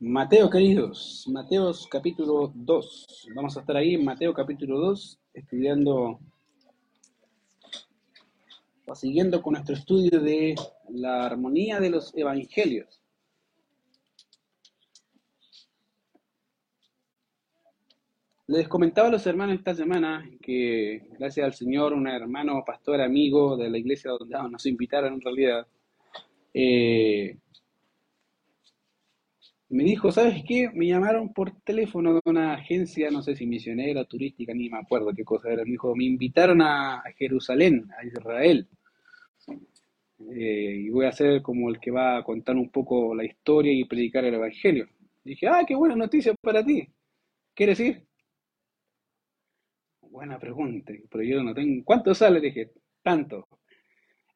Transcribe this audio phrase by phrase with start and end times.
[0.00, 3.30] Mateo, queridos, Mateos capítulo 2.
[3.34, 6.20] Vamos a estar ahí en Mateo capítulo 2, estudiando
[8.86, 10.54] o siguiendo con nuestro estudio de
[10.88, 13.02] la armonía de los evangelios.
[18.46, 23.56] Les comentaba a los hermanos esta semana que, gracias al Señor, un hermano pastor amigo
[23.56, 25.66] de la iglesia donde nos invitaron en realidad,
[26.54, 27.36] eh,
[29.70, 30.70] me dijo, ¿sabes qué?
[30.72, 35.12] Me llamaron por teléfono de una agencia, no sé si misionera, turística, ni me acuerdo
[35.14, 35.64] qué cosa era.
[35.64, 38.68] Me dijo, me invitaron a Jerusalén, a Israel.
[40.30, 43.72] Eh, y voy a ser como el que va a contar un poco la historia
[43.72, 44.88] y predicar el Evangelio.
[45.24, 46.88] dije, ah, qué buena noticia para ti.
[47.54, 48.06] ¿Quieres ir?
[50.00, 51.84] Buena pregunta, pero yo no tengo...
[51.84, 52.40] ¿Cuánto sale?
[52.40, 53.46] Dije, tanto.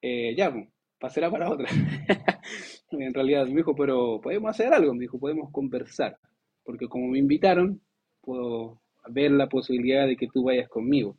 [0.00, 0.68] Eh, ya, pues,
[0.98, 1.68] pasará para otra.
[2.92, 6.16] en realidad me dijo, pero podemos hacer algo, me dijo, podemos conversar,
[6.64, 7.80] porque como me invitaron,
[8.20, 11.16] puedo ver la posibilidad de que tú vayas conmigo.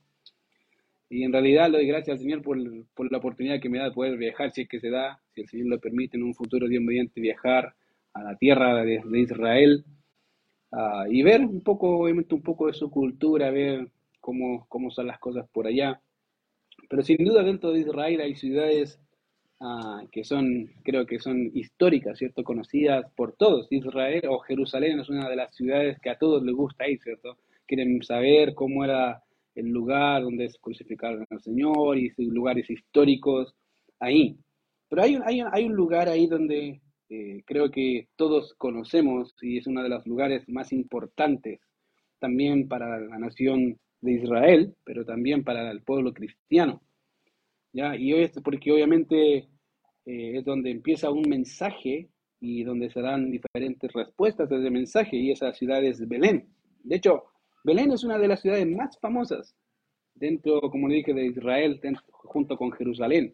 [1.09, 3.91] Y en realidad le doy gracias al Señor por, la oportunidad que me da de
[3.91, 6.67] poder viajar, si es que se da, si el Señor lo permite en un futuro,
[6.67, 7.75] Dios mediante, viajar
[8.13, 9.85] a la tierra de, Israel
[10.71, 15.07] ah, y ver un poco, obviamente, un poco de su cultura, ver cómo, cómo son
[15.07, 16.01] las cosas por allá.
[16.89, 18.99] Pero sin duda dentro de Israel hay ciudades
[19.59, 22.43] Ah, que son, creo que son históricas, ¿cierto?
[22.43, 23.67] Conocidas por todos.
[23.71, 27.37] Israel o Jerusalén es una de las ciudades que a todos les gusta ir, ¿cierto?
[27.65, 29.23] Quieren saber cómo era
[29.55, 33.55] el lugar donde se crucificaron al Señor y lugares históricos
[33.99, 34.37] ahí.
[34.89, 39.59] Pero hay un, hay, hay un lugar ahí donde eh, creo que todos conocemos y
[39.59, 41.61] es uno de los lugares más importantes
[42.19, 46.81] también para la nación de Israel, pero también para el pueblo cristiano.
[47.73, 47.95] ¿Ya?
[47.95, 49.49] Y hoy, porque obviamente
[50.05, 55.15] eh, es donde empieza un mensaje y donde se dan diferentes respuestas a ese mensaje,
[55.15, 56.49] y esa ciudad es Belén.
[56.83, 57.23] De hecho,
[57.63, 59.55] Belén es una de las ciudades más famosas
[60.13, 63.33] dentro, como le dije, de Israel, junto con Jerusalén.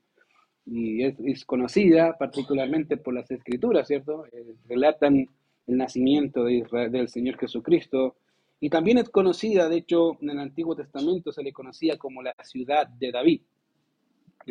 [0.66, 4.26] Y es, conocida particularmente por las escrituras, ¿cierto?
[4.28, 5.28] Eh, relatan
[5.66, 8.18] el nacimiento de Israel, del Señor Jesucristo.
[8.60, 12.36] Y también es conocida, de hecho, en el Antiguo Testamento se le conocía como la
[12.44, 13.42] ciudad de David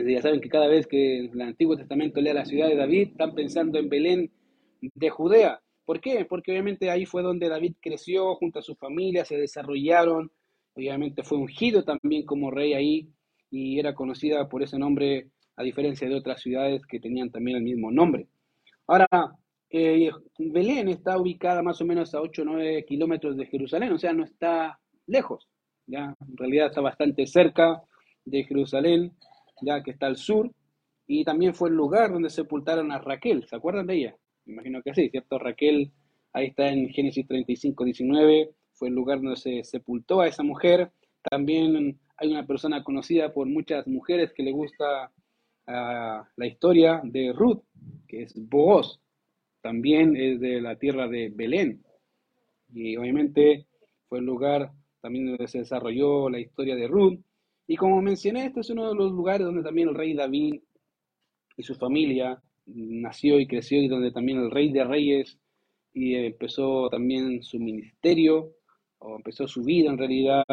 [0.07, 3.35] ya saben que cada vez que el Antiguo Testamento lea la ciudad de David, están
[3.35, 4.31] pensando en Belén
[4.81, 5.61] de Judea.
[5.85, 6.25] ¿Por qué?
[6.25, 10.31] Porque obviamente ahí fue donde David creció junto a su familia, se desarrollaron,
[10.75, 13.09] obviamente fue ungido también como rey ahí
[13.51, 17.65] y era conocida por ese nombre a diferencia de otras ciudades que tenían también el
[17.65, 18.29] mismo nombre.
[18.87, 19.09] Ahora,
[19.71, 23.99] eh, Belén está ubicada más o menos a 8 o 9 kilómetros de Jerusalén, o
[23.99, 25.49] sea, no está lejos,
[25.87, 27.83] ya en realidad está bastante cerca
[28.25, 29.13] de Jerusalén
[29.63, 30.51] ya que está al sur,
[31.07, 34.17] y también fue el lugar donde sepultaron a Raquel, ¿se acuerdan de ella?
[34.45, 35.39] Me imagino que sí, ¿cierto?
[35.39, 35.91] Raquel,
[36.33, 40.93] ahí está en Génesis 35, 19, fue el lugar donde se sepultó a esa mujer.
[41.29, 45.11] También hay una persona conocida por muchas mujeres que le gusta
[45.67, 47.63] ah, la historia de Ruth,
[48.07, 49.01] que es Boaz,
[49.61, 51.83] también es de la tierra de Belén.
[52.73, 53.67] Y obviamente
[54.09, 57.21] fue el lugar también donde se desarrolló la historia de Ruth.
[57.71, 60.63] Y como mencioné, este es uno de los lugares donde también el rey David
[61.55, 65.39] y su familia nació y creció y donde también el rey de reyes
[65.93, 68.55] y empezó también su ministerio
[68.99, 70.45] o empezó su vida en realidad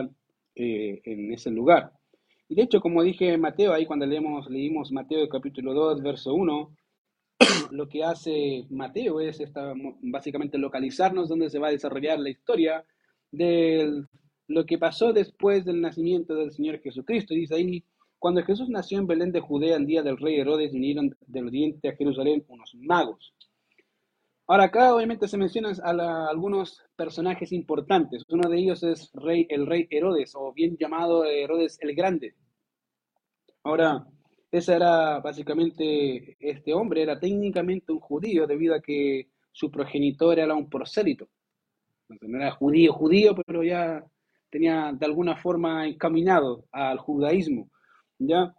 [0.55, 1.93] eh, en ese lugar.
[2.49, 6.75] Y de hecho, como dije Mateo, ahí cuando leemos, leímos Mateo capítulo 2, verso 1,
[7.71, 12.83] lo que hace Mateo es esta, básicamente localizarnos donde se va a desarrollar la historia
[13.31, 14.05] del
[14.47, 17.33] lo que pasó después del nacimiento del Señor Jesucristo.
[17.33, 17.83] Dice ahí,
[18.19, 21.89] cuando Jesús nació en Belén de Judea, el día del rey Herodes, vinieron del oriente
[21.89, 23.33] a Jerusalén unos magos.
[24.47, 28.23] Ahora acá obviamente se mencionan algunos personajes importantes.
[28.29, 29.11] Uno de ellos es
[29.49, 32.35] el rey Herodes, o bien llamado Herodes el Grande.
[33.63, 34.05] Ahora,
[34.51, 40.53] ese era básicamente, este hombre era técnicamente un judío debido a que su progenitor era
[40.53, 41.27] un prosélito.
[42.21, 44.05] No era judío, judío, pero ya
[44.55, 47.69] tenía de alguna forma encaminado al judaísmo,
[48.17, 48.55] ¿ya?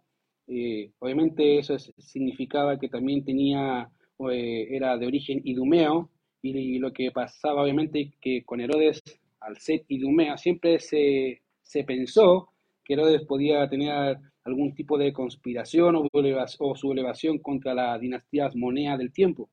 [0.46, 3.90] Eh, obviamente eso significaba que también tenía,
[4.31, 6.10] eh, era de origen idumeo,
[6.43, 9.02] y, lo que pasaba obviamente que con Herodes,
[9.40, 12.50] al ser idumea, siempre se, se pensó
[12.84, 18.50] que Herodes podía tener algún tipo de conspiración o, o su elevación contra la dinastía
[18.54, 19.48] monea del tiempo.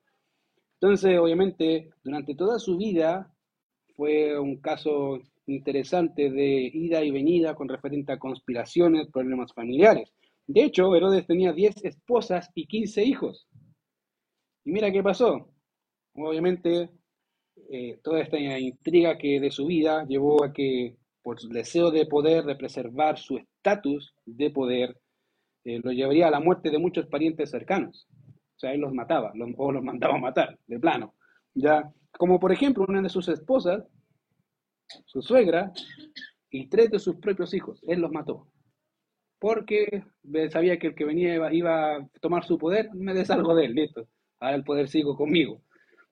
[0.73, 3.33] Entonces, obviamente, durante toda su vida
[3.95, 10.11] fue un caso interesante de ida y venida con referente a conspiraciones, problemas familiares.
[10.47, 13.47] De hecho, Herodes tenía 10 esposas y 15 hijos.
[14.65, 15.49] Y mira qué pasó.
[16.15, 16.89] Obviamente,
[17.69, 22.05] eh, toda esta intriga que de su vida llevó a que, por su deseo de
[22.05, 24.97] poder, de preservar su estatus de poder,
[25.63, 28.07] eh, lo llevaría a la muerte de muchos parientes cercanos.
[28.55, 31.15] O sea, él los mataba, o los mandaba a matar, de plano.
[31.53, 33.83] Ya, como por ejemplo, una de sus esposas,
[35.05, 35.71] su suegra,
[36.49, 38.47] y tres de sus propios hijos, él los mató.
[39.39, 40.03] Porque
[40.51, 44.07] sabía que el que venía iba, a tomar su poder, me deshalgo de él, listo.
[44.39, 45.61] Ahora el poder sigo conmigo.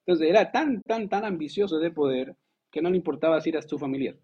[0.00, 2.34] Entonces era tan, tan, tan ambicioso de poder
[2.70, 4.16] que no le importaba si era su familiar.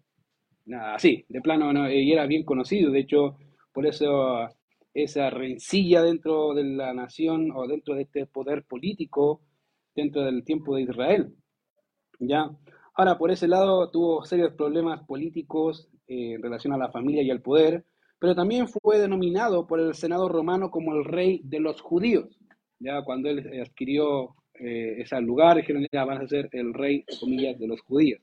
[0.65, 2.91] Nada, así, de plano, no, y era bien conocido.
[2.91, 3.37] De hecho,
[3.71, 4.49] por eso
[4.93, 9.41] esa rencilla dentro de la nación o dentro de este poder político
[9.95, 11.33] dentro del tiempo de Israel.
[12.19, 12.49] ¿Ya?
[12.99, 17.31] Ahora, por ese lado, tuvo serios problemas políticos eh, en relación a la familia y
[17.31, 17.85] al poder,
[18.19, 22.27] pero también fue denominado por el Senado romano como el rey de los judíos.
[22.77, 27.05] Ya cuando él adquirió eh, ese lugar, dijeron, ya van a ser el rey,
[27.57, 28.19] de los judíos.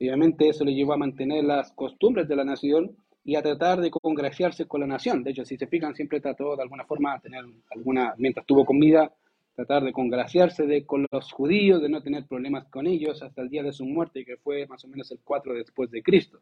[0.00, 3.92] Obviamente eso le llevó a mantener las costumbres de la nación y a tratar de
[3.92, 5.22] congraciarse con la nación.
[5.22, 9.12] De hecho, si se fijan, siempre trató de alguna forma tener alguna, mientras tuvo comida,
[9.54, 13.50] tratar de congraciarse de, con los judíos, de no tener problemas con ellos hasta el
[13.50, 16.40] día de su muerte, que fue más o menos el 4 después de Cristo.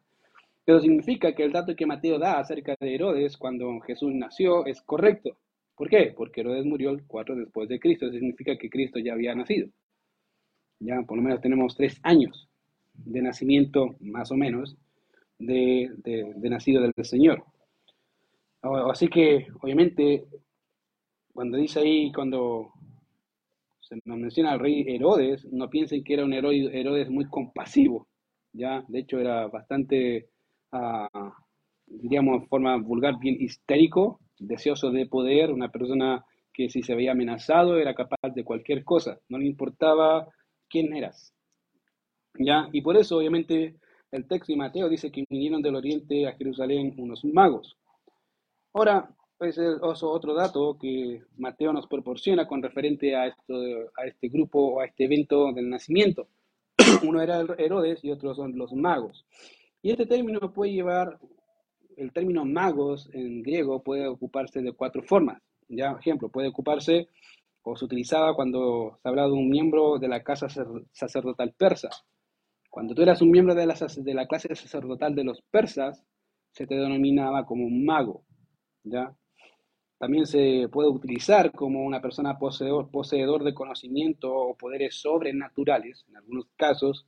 [0.65, 4.81] Pero significa que el dato que Mateo da acerca de Herodes cuando Jesús nació es
[4.83, 5.37] correcto.
[5.75, 6.13] ¿Por qué?
[6.17, 8.07] Porque Herodes murió el 4 después de Cristo.
[8.07, 9.69] Eso significa que Cristo ya había nacido.
[10.79, 12.49] Ya por lo menos tenemos tres años
[12.95, 14.77] de nacimiento, más o menos,
[15.39, 17.45] de, de, nacido del Señor.
[18.63, 20.27] Así que, obviamente,
[21.33, 22.73] cuando dice ahí, cuando
[23.91, 28.07] se nos menciona al rey Herodes, no piensen que era un Herodes muy compasivo,
[28.53, 28.85] ¿ya?
[28.89, 30.29] De hecho, era bastante,
[30.73, 31.31] uh,
[31.87, 37.13] diríamos, en forma vulgar, bien histérico, deseoso de poder, una persona que si se veía
[37.13, 40.29] amenazado era capaz de cualquier cosa, no le importaba
[40.69, 41.35] quién eras,
[42.39, 42.69] ¿ya?
[42.73, 43.75] Y por eso, obviamente,
[44.13, 47.77] el texto de Mateo dice que vinieron del oriente a Jerusalén unos magos.
[48.73, 49.11] Ahora,
[49.41, 53.55] pues es otro dato que Mateo nos proporciona con referente a, esto,
[53.97, 56.29] a este grupo o a este evento del nacimiento.
[57.09, 59.25] Uno era Herodes y otros son los magos.
[59.81, 61.19] Y este término puede llevar,
[61.97, 65.41] el término magos en griego puede ocuparse de cuatro formas.
[65.69, 67.09] Ya, ejemplo, puede ocuparse
[67.63, 70.49] o se utilizaba cuando se hablaba de un miembro de la casa
[70.93, 71.89] sacerdotal persa.
[72.69, 76.05] Cuando tú eras un miembro de la, de la clase sacerdotal de los persas,
[76.51, 78.27] se te denominaba como un mago,
[78.85, 79.17] ¿ya?
[80.01, 86.17] También se puede utilizar como una persona poseedor, poseedor de conocimiento o poderes sobrenaturales, en
[86.17, 87.07] algunos casos,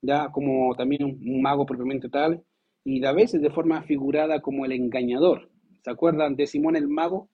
[0.00, 2.42] ya como también un, mago propiamente tal,
[2.84, 5.52] y a veces de forma figurada como el engañador.
[5.84, 7.28] ¿Se acuerdan de Simón el mago?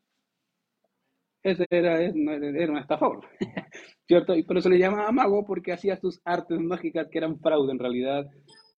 [1.43, 3.26] Ese era, era un estafador.
[4.06, 4.34] ¿cierto?
[4.34, 7.78] Y por eso le llamaba mago porque hacía sus artes mágicas que eran fraude en
[7.78, 8.26] realidad,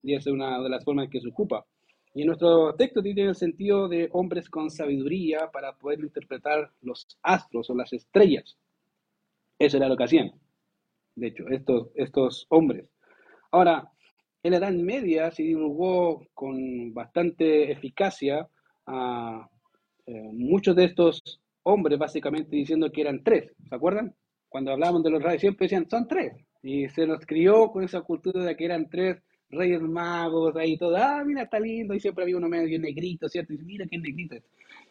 [0.04, 1.66] y esa es una de las formas que se ocupa.
[2.14, 7.08] Y en nuestro texto tiene el sentido de hombres con sabiduría para poder interpretar los
[7.22, 8.58] astros o las estrellas.
[9.58, 10.32] Eso era lo que hacían,
[11.16, 12.86] de hecho, estos, estos hombres.
[13.52, 13.92] Ahora,
[14.42, 18.48] en la Edad Media se divulgó con bastante eficacia
[18.86, 19.48] a
[20.06, 24.16] eh, muchos de estos hombres, básicamente diciendo que eran tres, ¿se acuerdan?
[24.50, 26.34] cuando hablábamos de los reyes, siempre decían, son tres.
[26.62, 30.96] Y se nos crió con esa cultura de que eran tres reyes magos, ahí todo,
[30.98, 33.54] ah, mira, está lindo, y siempre había uno medio negrito, ¿cierto?
[33.54, 34.36] Y mira qué negrito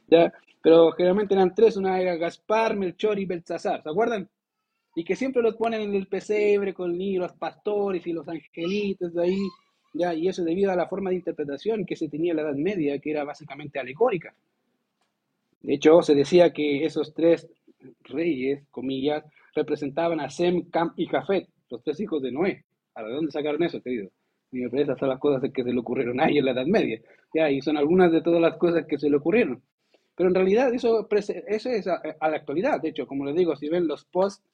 [0.08, 0.32] ¿Ya?
[0.62, 4.28] Pero generalmente eran tres, una era Gaspar, Melchor y Belsasar, ¿se acuerdan?
[4.94, 9.22] Y que siempre los ponen en el pesebre con los pastores y los angelitos de
[9.22, 9.48] ahí,
[9.94, 10.14] ¿ya?
[10.14, 12.98] Y eso debido a la forma de interpretación que se tenía en la Edad Media,
[12.98, 14.34] que era básicamente alegórica.
[15.60, 17.48] De hecho, se decía que esos tres
[18.04, 19.24] reyes, comillas,
[19.54, 22.64] representaban a Sem, Cam y Jafet, los tres hijos de Noé.
[22.94, 24.10] ¿A dónde sacaron eso, querido?
[24.50, 27.00] Y me parece las cosas que se le ocurrieron a en la Edad Media.
[27.34, 29.62] Ya, y son algunas de todas las cosas que se le ocurrieron.
[30.16, 32.80] Pero en realidad eso, eso es a, la actualidad.
[32.80, 34.44] De hecho, como les digo, si ven los posts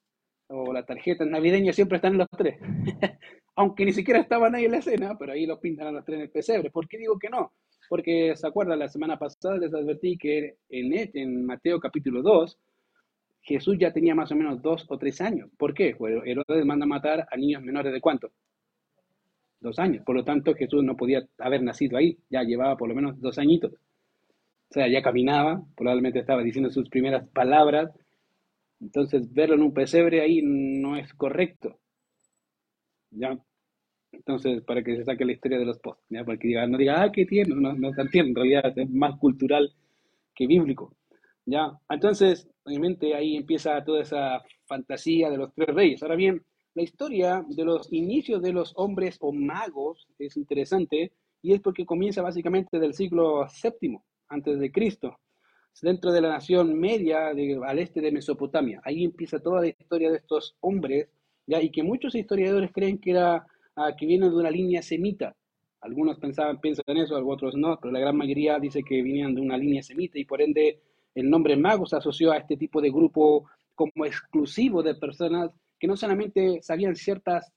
[0.49, 2.59] o las tarjetas navideñas, siempre están los tres.
[3.57, 6.17] Aunque ni siquiera estaban ahí en la escena, pero ahí los pintan a los tres
[6.17, 6.71] en el pesebre.
[6.71, 7.53] ¿Por qué digo que no?
[7.89, 8.81] Porque, ¿se acuerdan?
[8.81, 12.59] La semana pasada les advertí que en, en Mateo capítulo 2
[13.45, 15.51] Jesús ya tenía más o menos dos o tres años.
[15.59, 15.95] ¿Por qué?
[15.97, 18.33] Pues Herodes manda a matar a niños menores de cuánto?
[19.65, 20.05] Dos años.
[20.05, 22.19] Por lo tanto, Jesús no podía haber nacido ahí.
[22.29, 23.73] Ya llevaba por lo menos dos añitos.
[23.73, 27.91] O sea, ya caminaba, probablemente estaba diciendo sus primeras palabras.
[28.79, 31.79] Entonces, verlo en un pesebre ahí no es correcto.
[33.11, 33.39] ¿Ya?
[34.13, 36.25] Entonces, para que se saque la historia de los posts, ¿ya?
[36.25, 39.19] Para que diga, no diga, ah, qué tiene, no, no tan en realidad es más
[39.19, 39.73] cultural
[40.35, 40.95] que bíblico.
[41.47, 41.73] ¿Ya?
[41.89, 46.03] Entonces, obviamente ahí empieza toda esa fantasía de los tres reyes.
[46.03, 46.43] Ahora bien,
[46.75, 51.87] la historia de los inicios de los hombres o magos es interesante y es porque
[51.87, 55.19] comienza básicamente del siglo VII antes de Cristo,
[55.81, 58.81] dentro de la nación media al este de Mesopotamia.
[58.85, 61.09] Ahí empieza toda la historia de estos hombres,
[61.47, 61.63] ¿ya?
[61.63, 65.37] y que muchos historiadores creen que, era, ah, que vienen de una línea semita.
[65.81, 69.43] Algunos pensaban, piensan en eso, otros no, pero la gran mayoría dice que venían de
[69.43, 70.81] una línea semita y por ende
[71.15, 75.87] el nombre mago se asoció a este tipo de grupo como exclusivo de personas que
[75.87, 77.53] no solamente sabían ciertas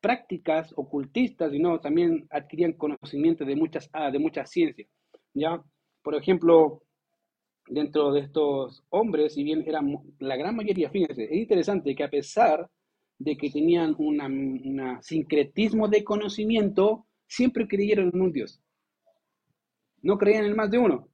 [0.00, 4.88] prácticas ocultistas, sino también adquirían conocimiento de muchas, ah, de muchas ciencias.
[5.32, 5.62] ¿ya?
[6.02, 6.82] Por ejemplo,
[7.66, 12.10] dentro de estos hombres, si bien eran la gran mayoría, fíjense, es interesante que a
[12.10, 12.68] pesar
[13.18, 18.60] de que tenían un sincretismo de conocimiento, siempre creyeron en un Dios.
[20.02, 21.08] No creían en más de uno.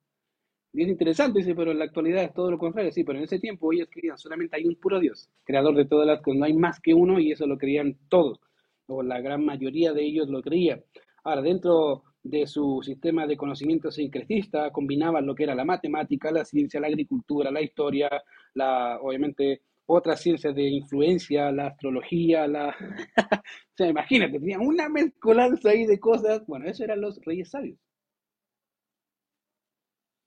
[0.72, 3.24] Y es interesante, dice, pero en la actualidad es todo lo contrario, sí, pero en
[3.24, 6.44] ese tiempo ellos creían solamente hay un puro Dios, creador de todas las cosas, no
[6.44, 8.38] hay más que uno y eso lo creían todos,
[8.86, 10.82] o la gran mayoría de ellos lo creían.
[11.24, 16.44] Ahora, dentro de su sistema de conocimiento sincretista, combinaban lo que era la matemática, la
[16.44, 18.10] ciencia, la agricultura, la historia,
[18.54, 22.68] la, obviamente otras ciencias de influencia, la astrología, la...
[23.42, 26.46] o sea, imagínate, tenían una mezcolanza ahí de cosas.
[26.46, 27.78] Bueno, eso eran los reyes sabios.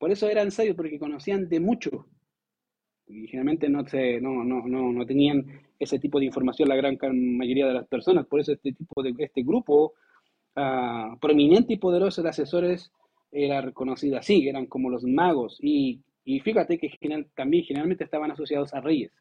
[0.01, 2.07] Por eso eran sabios, porque conocían de mucho.
[3.05, 5.45] Y generalmente no, se, no, no, no, tenían
[5.77, 6.97] ese tipo de información la gran
[7.37, 8.25] mayoría de las personas.
[8.25, 9.93] Por eso este tipo de este grupo
[10.55, 12.91] uh, prominente y poderoso de asesores
[13.31, 15.59] era reconocido así, eran como los magos.
[15.61, 16.89] Y, y fíjate que
[17.35, 19.11] también generalmente estaban asociados a reyes.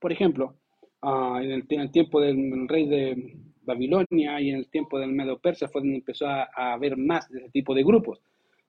[0.00, 0.56] Por ejemplo,
[1.00, 5.38] en, el, en, el, tiempo del rey de Babilonia y en el tiempo del Medo
[5.38, 8.20] Persa fue donde empezó a, a haber más de ese tipo de grupos.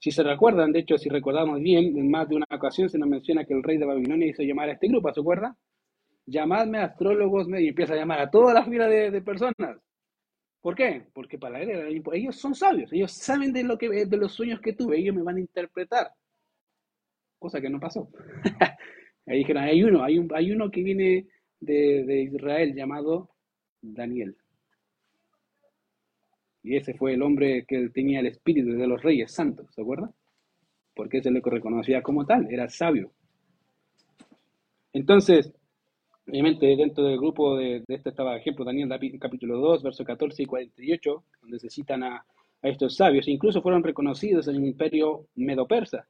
[0.03, 3.07] Si se recuerdan, de hecho, si recordamos bien, en más de una ocasión se nos
[3.07, 5.55] menciona que el rey de Babilonia hizo llamar a este grupo, ¿se acuerda?
[6.25, 9.77] Llamadme astrólogos, y empieza a llamar a toda la fila de, de personas.
[10.59, 11.07] ¿Por qué?
[11.13, 14.73] Porque para él ellos son sabios, ellos saben de, lo que, de los sueños que
[14.73, 16.11] tuve, ellos me van a interpretar.
[17.39, 18.09] Cosa que no pasó.
[19.25, 21.29] Ahí dijeron, hay uno, hay, un, hay uno que viene
[21.61, 23.29] de, de Israel llamado
[23.81, 24.35] Daniel.
[26.63, 30.11] Y ese fue el hombre que tenía el espíritu de los reyes santos, ¿se acuerda?
[30.95, 33.11] Porque ese lo que reconocía como tal, era sabio.
[34.93, 35.53] Entonces,
[36.27, 38.89] obviamente dentro del grupo de, este estaba ejemplo Daniel
[39.19, 43.83] capítulo 2, verso 14 y 48, donde se citan a, a estos sabios, incluso fueron
[43.83, 46.07] reconocidos en el imperio medo-persa.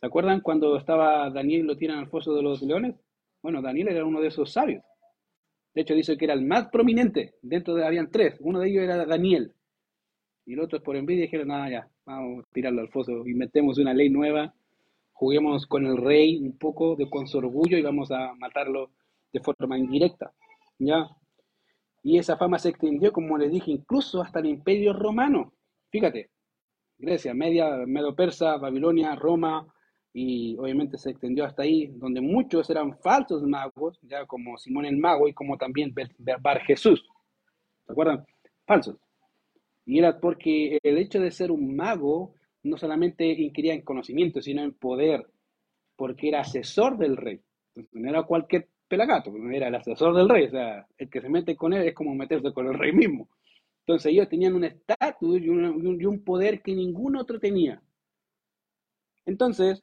[0.00, 2.94] ¿Se acuerdan cuando estaba Daniel y lo tiran al foso de los leones?
[3.42, 4.84] Bueno, Daniel era uno de esos sabios.
[5.78, 7.34] De hecho, dice que era el más prominente.
[7.40, 8.34] Dentro de habían tres.
[8.40, 9.54] Uno de ellos era Daniel.
[10.44, 13.24] Y los otros por envidia dijeron, nada, ya, vamos a tirarlo al foso.
[13.24, 14.52] y metemos una ley nueva.
[15.12, 18.90] Juguemos con el rey un poco de con su orgullo y vamos a matarlo
[19.32, 20.32] de forma indirecta.
[20.80, 21.10] ¿Ya?
[22.02, 25.52] Y esa fama se extendió, como les dije, incluso hasta el imperio romano.
[25.90, 26.30] Fíjate,
[26.98, 29.64] Grecia, Media, Medo Persa, Babilonia, Roma,
[30.12, 34.96] y obviamente se extendió hasta ahí, donde muchos eran falsos magos, ya como Simón el
[34.96, 35.94] Mago y como también
[36.40, 37.04] Bar Jesús.
[37.86, 38.24] ¿Se acuerdan?
[38.66, 38.96] Falsos.
[39.86, 44.62] Y era porque el hecho de ser un mago no solamente inquiría en conocimiento, sino
[44.62, 45.26] en poder,
[45.96, 47.40] porque era asesor del rey.
[47.92, 51.56] No era cualquier pelagato, era el asesor del rey, o sea, el que se mete
[51.56, 53.28] con él es como meterse con el rey mismo.
[53.80, 57.80] Entonces ellos tenían un estatus y, y un poder que ningún otro tenía.
[59.24, 59.82] Entonces,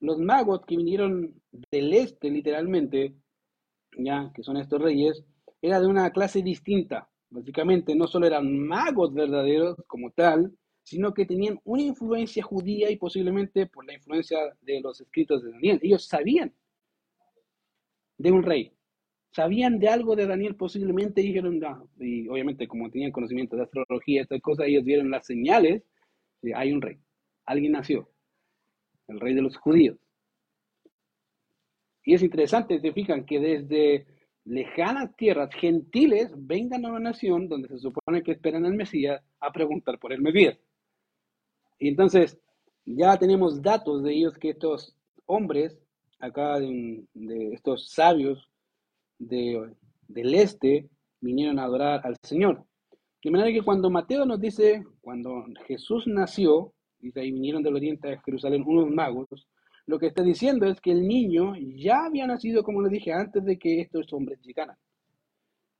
[0.00, 1.34] los magos que vinieron
[1.70, 3.14] del este, literalmente,
[3.98, 5.24] ya que son estos reyes,
[5.62, 7.08] era de una clase distinta.
[7.30, 10.52] Básicamente, no solo eran magos verdaderos como tal,
[10.82, 15.52] sino que tenían una influencia judía y posiblemente por la influencia de los escritos de
[15.52, 15.78] Daniel.
[15.82, 16.52] Ellos sabían
[18.18, 18.72] de un rey,
[19.32, 24.22] sabían de algo de Daniel posiblemente dijeron, ah", y obviamente como tenían conocimiento de astrología,
[24.22, 25.82] estas cosas, ellos vieron las señales
[26.42, 26.98] de hay un rey,
[27.46, 28.09] alguien nació
[29.10, 29.98] el rey de los judíos.
[32.04, 34.06] Y es interesante, se fijan que desde
[34.44, 39.52] lejanas tierras gentiles vengan a una nación donde se supone que esperan al Mesías a
[39.52, 40.58] preguntar por el Mesías.
[41.78, 42.38] Y entonces
[42.84, 45.78] ya tenemos datos de ellos que estos hombres,
[46.18, 47.04] acá de,
[47.52, 48.50] estos sabios
[49.18, 49.72] de,
[50.08, 50.88] del este,
[51.20, 52.64] vinieron a adorar al Señor.
[53.22, 57.74] De manera que cuando Mateo nos dice, cuando Jesús nació, y de ahí vinieron del
[57.74, 59.28] oriente a Jerusalén unos magos,
[59.86, 63.44] lo que está diciendo es que el niño ya había nacido, como le dije, antes
[63.44, 64.76] de que estos hombres llegaran.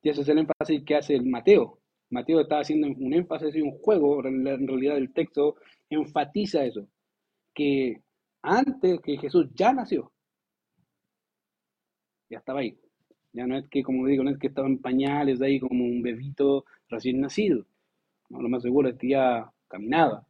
[0.03, 1.79] Y ese es el énfasis que hace el Mateo.
[2.11, 5.57] Mateo está haciendo un énfasis y un juego, en realidad el texto
[5.89, 6.89] enfatiza eso,
[7.55, 8.01] que
[8.43, 10.11] antes que Jesús ya nació,
[12.29, 12.77] ya estaba ahí.
[13.33, 16.03] Ya no es que, como digo, no es que estaba en pañales ahí como un
[16.03, 17.65] bebito recién nacido.
[18.29, 18.43] ¿no?
[18.43, 20.27] Lo más seguro es que ya caminaba.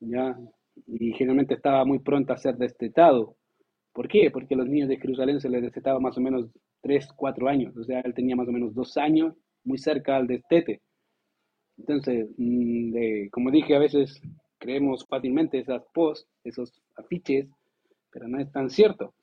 [0.00, 0.38] ¿ya?
[0.86, 3.36] Y generalmente estaba muy pronto a ser destetado.
[3.92, 4.30] ¿Por qué?
[4.30, 6.46] Porque a los niños de Jerusalén se les destetaba más o menos
[6.82, 7.76] 3, 4 años.
[7.76, 9.34] O sea, él tenía más o menos 2 años,
[9.64, 10.82] muy cerca al destete.
[11.78, 14.20] Entonces, mm, como dije, a veces
[14.58, 17.48] creemos fácilmente esas posts, esos afiches,
[18.10, 19.14] pero no es tan cierto.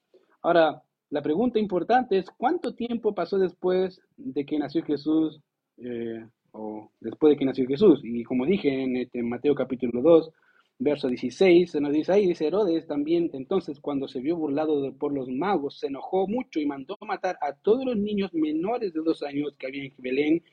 [0.41, 5.39] Ahora, la pregunta importante es, ¿cuánto tiempo pasó después de que nació Jesús,
[5.77, 7.99] eh, o después de que nació Jesús?
[8.03, 10.31] Y como dije en, este, Mateo capítulo 2,
[10.79, 15.13] verso 16, se nos dice ahí, dice Herodes también, entonces cuando se vio burlado por
[15.13, 19.23] los magos, se enojó mucho y mandó matar a todos los niños menores de dos
[19.23, 20.43] años que había en Belén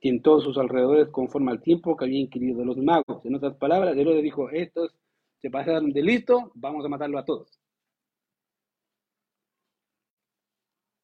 [0.00, 3.24] y en todos sus alrededores conforme al tiempo que habían querido los magos.
[3.24, 4.94] En otras palabras, Herodes dijo, estos
[5.38, 7.58] se pasaron de listo, vamos a matarlo a todos.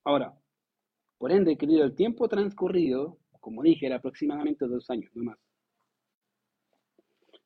[0.05, 0.35] Ahora,
[1.19, 5.39] por ende, querido, el tiempo transcurrido, como dije, era aproximadamente dos años, no más.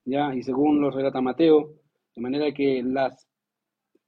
[0.04, 0.34] ¿ya?
[0.34, 1.76] Y según lo relata Mateo,
[2.16, 3.28] de manera que las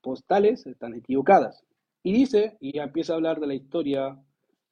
[0.01, 1.65] postales están equivocadas.
[2.03, 4.19] Y dice, y empieza a hablar de la historia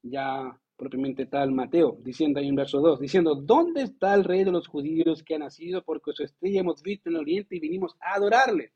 [0.02, 4.50] ya propiamente tal Mateo, diciendo ahí en verso 2, diciendo, ¿dónde está el rey de
[4.50, 5.84] los judíos que ha nacido?
[5.84, 8.72] Porque su estrella hemos visto en el oriente y vinimos a adorarle.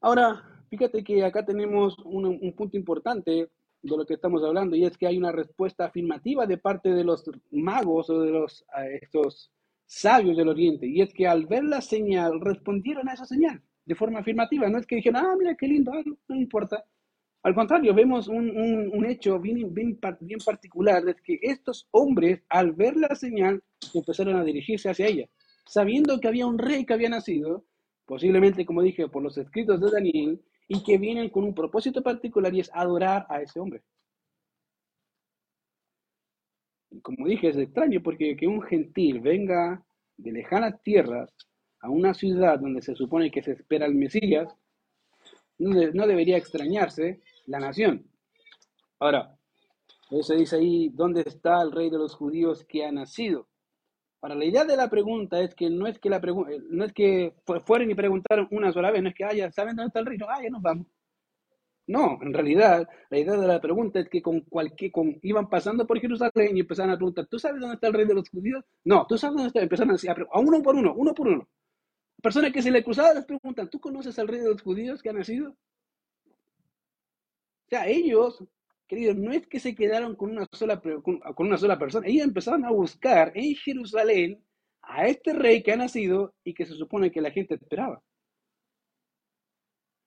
[0.00, 3.50] Ahora, fíjate que acá tenemos un, un punto importante
[3.82, 7.04] de lo que estamos hablando y es que hay una respuesta afirmativa de parte de
[7.04, 9.50] los magos o de los eh, estos
[9.86, 13.96] sabios del Oriente, y es que al ver la señal respondieron a esa señal de
[13.96, 14.68] forma afirmativa.
[14.68, 16.84] No es que dijeron, ah, mira qué lindo, ah, no, importa.
[17.42, 22.72] Al contrario, vemos un, un, hecho bien, bien, bien, particular, es que estos hombres, al
[22.72, 25.26] ver la señal, empezaron a dirigirse hacia ella,
[25.66, 27.64] sabiendo que había un rey que había nacido,
[28.06, 32.54] posiblemente, como dije, por los escritos de Daniel, y que vienen con un propósito particular
[32.54, 33.82] y es adorar a ese hombre
[37.02, 39.84] como dije, es extraño porque que un gentil venga
[40.16, 41.30] de lejanas tierras
[41.80, 44.54] a una ciudad donde se supone que se espera el Mesías,
[45.58, 48.06] no, debería extrañarse la nación.
[48.98, 49.38] Ahora,
[50.10, 53.48] eso dice ahí, ¿dónde está el rey de los judíos que ha nacido?
[54.22, 57.34] Ahora, la idea de la pregunta es que no es que la no es que
[57.64, 60.18] fueron y preguntaron una sola vez, no es que, ah, ¿saben dónde está el rey?
[60.18, 60.86] No, ah, ya nos vamos.
[61.86, 65.86] No, en realidad, la idea de la pregunta es que con cualquier, con, iban pasando
[65.86, 68.64] por Jerusalén y empezaban a preguntar, ¿tú sabes dónde está el rey de los judíos?
[68.84, 69.60] No, ¿tú sabes dónde está?
[69.60, 71.48] Empezaron a, a uno por uno, uno por uno.
[72.22, 75.10] Personas que se le cruzaban les preguntan, ¿tú conoces al rey de los judíos que
[75.10, 75.50] ha nacido?
[75.50, 75.56] O
[77.68, 78.44] sea, ellos,
[78.90, 82.24] queridos, no es que se quedaron con una sola, con, con una sola persona, ellos
[82.26, 84.42] empezaron a buscar en Jerusalén
[84.82, 88.02] a este rey que ha nacido y que se supone que la gente esperaba.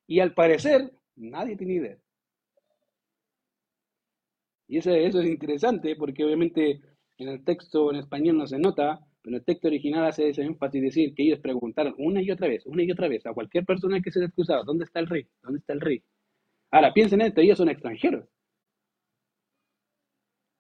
[0.08, 1.98] Y al parecer, Nadie tiene idea.
[4.68, 6.82] Y eso, eso es interesante porque obviamente
[7.18, 10.82] en el texto en español no se nota, pero el texto original hace ese énfasis
[10.82, 14.02] decir que ellos preguntaron una y otra vez, una y otra vez a cualquier persona
[14.02, 15.28] que se les cruzaba, ¿dónde está el rey?
[15.42, 16.04] ¿Dónde está el rey?
[16.72, 18.26] Ahora, piensen en esto, ellos son extranjeros.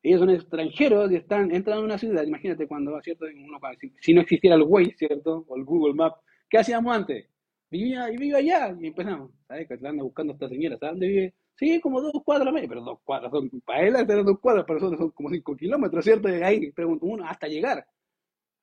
[0.03, 3.25] Ellos son extranjeros y están, entran a una ciudad, imagínate cuando, ¿cierto?
[3.25, 3.57] Uno,
[4.01, 5.45] si, no existiera el Waze, ¿cierto?
[5.47, 6.17] O el Google Map,
[6.49, 7.33] ¿qué hacíamos antes?
[7.73, 8.75] vivía y vive allá.
[8.79, 9.67] Y empezamos, ¿sabes?
[9.67, 11.33] Que anda buscando a esta señora, ¿sabes dónde vive?
[11.55, 14.99] Sí, como dos cuadras, pero dos cuadras, son, para él eran dos cuadras, para nosotros
[14.99, 16.29] son como cinco kilómetros, ¿cierto?
[16.29, 17.85] Y ahí pregunto uno hasta llegar.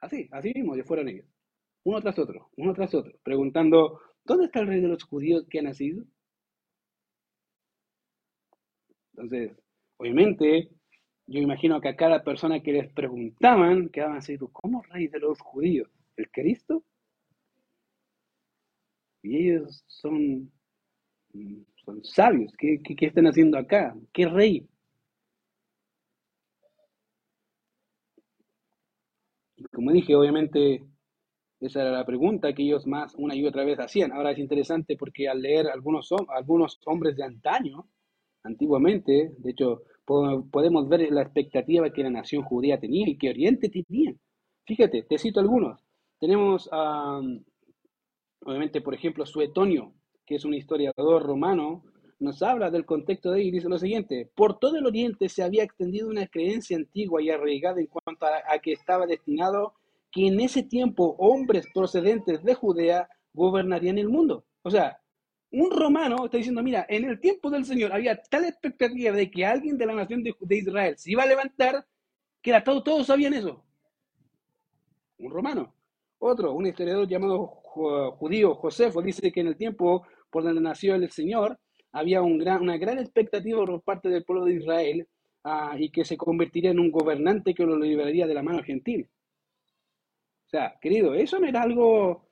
[0.01, 1.27] Así, así mismo, ya fueron ellos.
[1.85, 5.61] Uno tras otro, uno tras otro, preguntando, ¿dónde está el rey de los judíos que
[5.61, 6.05] ha nacido?
[9.13, 9.53] Entonces,
[9.99, 10.71] obviamente,
[11.31, 15.41] yo imagino que a cada persona que les preguntaban quedaban así, ¿cómo rey de los
[15.41, 15.89] judíos?
[16.17, 16.83] ¿El Cristo?
[19.23, 20.51] Y ellos son,
[21.85, 22.53] son sabios.
[22.59, 23.95] ¿Qué, qué, están haciendo acá?
[24.13, 24.69] ¿Qué rey?
[29.57, 30.85] Y como dije, obviamente,
[31.61, 34.11] esa era la pregunta que ellos más una y otra vez hacían.
[34.13, 37.89] Ahora es interesante porque al leer algunos, algunos hombres de antaño,
[38.43, 39.85] antiguamente, de hecho,
[40.51, 44.15] podemos ver la expectativa que la nación judía tenía y que Oriente tenía.
[44.67, 45.81] Fíjate, te cito algunos.
[46.19, 47.21] Tenemos a
[48.45, 49.93] Obviamente, por ejemplo, Suetonio,
[50.25, 51.85] que es un historiador romano,
[52.19, 55.43] nos habla del contexto de ahí y dice lo siguiente, por todo el oriente se
[55.43, 59.75] había extendido una creencia antigua y arraigada en cuanto a, que estaba destinado
[60.11, 64.45] que en ese tiempo hombres procedentes de Judea gobernarían el mundo.
[64.63, 65.00] O sea,
[65.53, 69.45] un romano está diciendo, mira, en el tiempo del Señor había tal expectativa de que
[69.45, 71.87] alguien de la nación de, Israel se iba a levantar
[72.41, 73.65] que era todo, todos sabían eso.
[75.19, 75.75] Un romano.
[76.19, 81.11] Otro, un historiador llamado judío Josefo dice que en el tiempo por donde nació el
[81.11, 81.59] Señor,
[81.93, 85.09] había un gran, una gran expectativa por parte del pueblo de Israel
[85.45, 89.07] ah, y que se convertiría en un gobernante que lo liberaría de la mano argentina.
[90.47, 92.30] O sea, querido, eso no era algo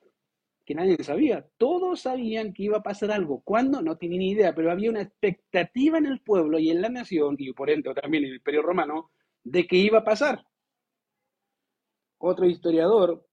[0.69, 1.49] que nadie sabía.
[1.57, 3.41] Todos sabían que iba a pasar algo.
[3.41, 3.81] ¿Cuándo?
[3.81, 7.37] No tenía ni idea, pero había una expectativa en el pueblo y en la nación,
[7.39, 9.11] y por ende también en el Imperio Romano,
[9.45, 10.45] de que iba a pasar.
[12.19, 13.27] Otro historiador,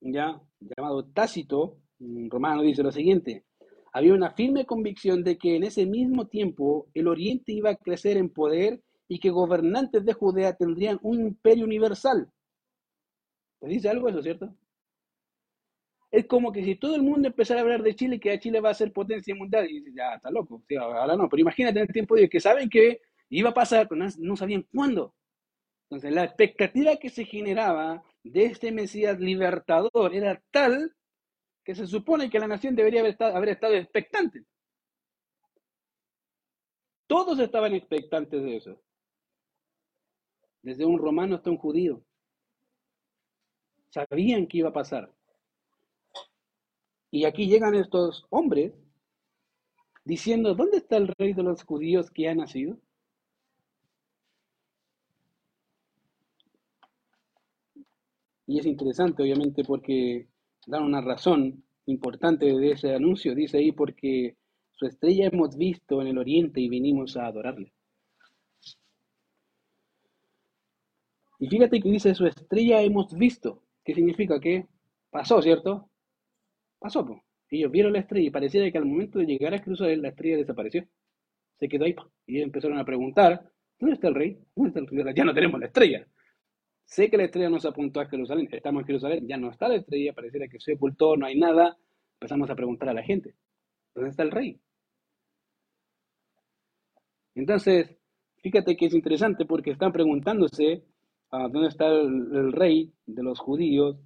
[0.00, 3.44] ya llamado Tácito, romano, dice lo siguiente:
[3.92, 8.16] había una firme convicción de que en ese mismo tiempo el Oriente iba a crecer
[8.16, 12.30] en poder y que gobernantes de Judea tendrían un imperio universal.
[13.58, 14.54] ¿Te dice algo eso, cierto?
[16.10, 18.70] Es como que si todo el mundo empezara a hablar de Chile, que Chile va
[18.70, 21.92] a ser potencia mundial, y dice, ya, está loco, ahora no, pero imagínate en el
[21.92, 25.14] tiempo de que saben que iba a pasar, pero no sabían cuándo.
[25.90, 30.94] Entonces, la expectativa que se generaba de este Mesías libertador era tal
[31.64, 34.44] que se supone que la nación debería haber estado, haber estado expectante.
[37.06, 38.82] Todos estaban expectantes de eso.
[40.62, 42.04] Desde un romano hasta un judío.
[43.90, 45.10] Sabían que iba a pasar.
[47.10, 48.72] Y aquí llegan estos hombres
[50.04, 52.78] diciendo, ¿dónde está el rey de los judíos que ha nacido?
[58.46, 60.28] Y es interesante, obviamente, porque
[60.66, 63.34] dan una razón importante de ese anuncio.
[63.34, 64.36] Dice ahí, porque
[64.74, 67.72] su estrella hemos visto en el oriente y vinimos a adorarle.
[71.38, 73.62] Y fíjate que dice, su estrella hemos visto.
[73.84, 74.40] ¿Qué significa?
[74.40, 74.66] Que
[75.10, 75.87] pasó, ¿cierto?
[76.78, 77.20] Pasó, pues.
[77.50, 80.36] Ellos vieron la estrella y pareciera que al momento de llegar a Jerusalén la estrella
[80.36, 80.86] desapareció.
[81.58, 81.96] Se quedó ahí.
[82.26, 84.38] Y empezaron a preguntar, ¿dónde está el rey?
[84.54, 85.14] ¿Dónde está el rey?
[85.16, 86.06] Ya no tenemos la estrella.
[86.84, 88.48] Sé que la estrella no se apuntó a Jerusalén.
[88.52, 89.26] Estamos en Jerusalén.
[89.26, 90.12] Ya no está la estrella.
[90.12, 91.76] Pareciera que se sepultó, no hay nada.
[92.14, 93.34] Empezamos a preguntar a la gente,
[93.94, 94.60] ¿dónde está el rey?
[97.36, 97.96] Entonces,
[98.42, 100.84] fíjate que es interesante porque están preguntándose
[101.30, 103.96] ah, dónde está el rey de los judíos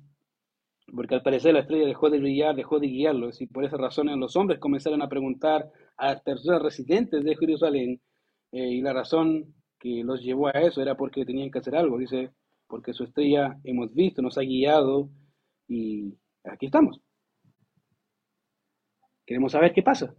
[0.94, 4.08] porque al parecer la estrella dejó de brillar, dejó de guiarlos, y por esa razón
[4.18, 8.00] los hombres comenzaron a preguntar a las personas residentes de Jerusalén,
[8.52, 11.98] eh, y la razón que los llevó a eso era porque tenían que hacer algo,
[11.98, 12.30] dice,
[12.66, 15.08] porque su estrella hemos visto, nos ha guiado,
[15.68, 16.14] y
[16.44, 17.00] aquí estamos.
[19.24, 20.14] Queremos saber qué pasa.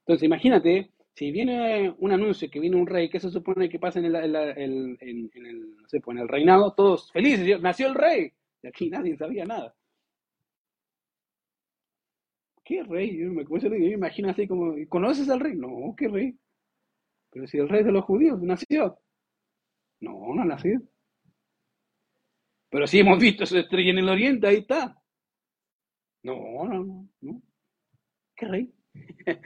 [0.00, 3.98] Entonces, imagínate, si viene un anuncio que viene un rey, ¿qué se supone que pasa
[3.98, 6.72] en el, en el, no pues en el reinado?
[6.72, 8.32] Todos felices, nació el rey
[8.66, 9.74] aquí nadie sabía nada.
[12.64, 13.16] ¿Qué rey?
[13.16, 13.44] Yo me,
[13.92, 15.54] imagino así como, ¿conoces al rey?
[15.54, 16.36] No, ¿qué rey?
[17.30, 18.98] Pero si el rey de los judíos nació.
[20.00, 20.82] No, no ha nacido.
[22.70, 25.00] Pero si hemos visto su estrella en el oriente, ahí está.
[26.24, 27.42] No, no, no, no.
[28.34, 28.74] ¿Qué rey?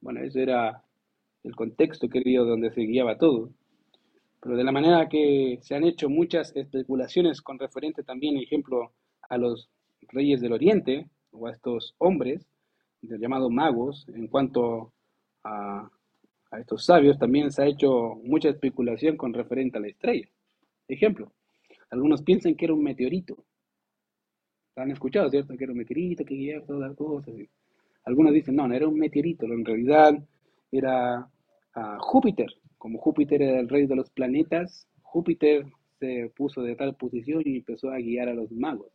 [0.00, 0.84] bueno, ese era
[1.42, 3.50] el contexto, querido, donde se guiaba todo.
[4.44, 8.92] Pero de la manera que se han hecho muchas especulaciones con referente también, ejemplo,
[9.30, 9.70] a los
[10.02, 12.46] reyes del Oriente o a estos hombres,
[13.00, 14.92] llamados magos, en cuanto
[15.44, 15.88] a,
[16.50, 20.28] a estos sabios, también se ha hecho mucha especulación con referente a la estrella.
[20.88, 21.32] Ejemplo,
[21.88, 23.42] algunos piensan que era un meteorito.
[24.76, 25.56] Han escuchado, ¿cierto?
[25.56, 27.34] Que era un meteorito que guiaba todas las cosas.
[28.04, 30.22] Algunos dicen, no, no era un meteorito, en realidad
[30.70, 31.30] era
[31.76, 35.64] uh, Júpiter, como Júpiter era el rey de los planetas, Júpiter
[35.98, 38.92] se puso de tal posición y empezó a guiar a los magos.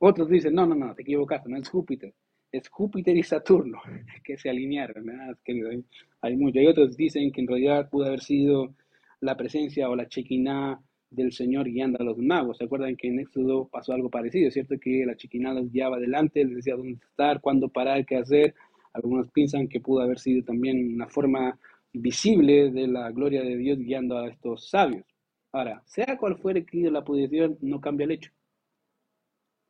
[0.00, 2.12] Otros dicen, no, no, no, te equivocaste, no es Júpiter,
[2.50, 3.80] es Júpiter y Saturno
[4.24, 5.08] que se alinearon.
[5.10, 5.84] hay,
[6.22, 6.60] hay muchos.
[6.60, 8.74] Y otros dicen que en realidad pudo haber sido
[9.20, 12.58] la presencia o la chequiná del Señor guiando a los magos.
[12.58, 14.50] ¿Se acuerdan que en Éxodo pasó algo parecido?
[14.50, 14.74] ¿Cierto?
[14.80, 18.56] Que la chequiná los guiaba adelante, les decía dónde estar, cuándo parar, qué hacer.
[18.92, 21.56] Algunos piensan que pudo haber sido también una forma
[21.92, 25.04] visible de la gloria de Dios guiando a estos sabios.
[25.52, 28.30] Ahora, sea cual fuere que la posición, no cambia el hecho.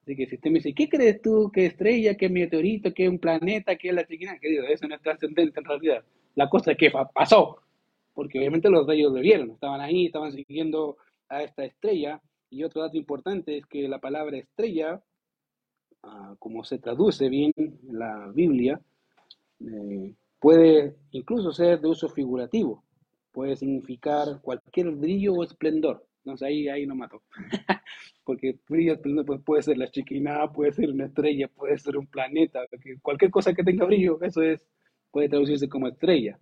[0.03, 1.51] Así que si usted me dice, ¿qué crees tú?
[1.53, 2.17] ¿Qué estrella?
[2.17, 2.93] ¿Qué meteorito?
[2.93, 3.77] ¿Qué un planeta?
[3.77, 4.39] ¿Qué la chiquina?
[4.39, 6.05] Querido, eso no es trascendente en realidad.
[6.35, 7.59] La cosa es que pasó,
[8.15, 10.97] porque obviamente los reyes lo vieron, estaban ahí, estaban siguiendo
[11.29, 12.21] a esta estrella.
[12.51, 15.03] Y otro dato importante es que la palabra estrella,
[16.03, 18.81] ah, como se traduce bien en la Biblia,
[19.61, 22.83] eh, Puede incluso ser de uso figurativo,
[23.33, 26.07] puede significar cualquier brillo o esplendor.
[26.25, 27.23] Entonces ahí, ahí no mato.
[28.25, 32.07] Porque brillo, esplendor pues, puede ser la chiquina, puede ser una estrella, puede ser un
[32.07, 32.61] planeta,
[33.03, 34.67] cualquier cosa que tenga brillo, eso es,
[35.11, 36.39] puede traducirse como estrella.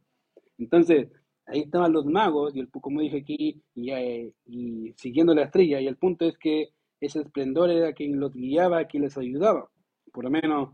[0.58, 1.08] Entonces,
[1.46, 5.80] ahí estaban los magos, y el, como dije aquí, y, eh, y siguiendo la estrella,
[5.80, 9.70] y el punto es que ese esplendor era quien los guiaba, quien les ayudaba,
[10.12, 10.70] por lo menos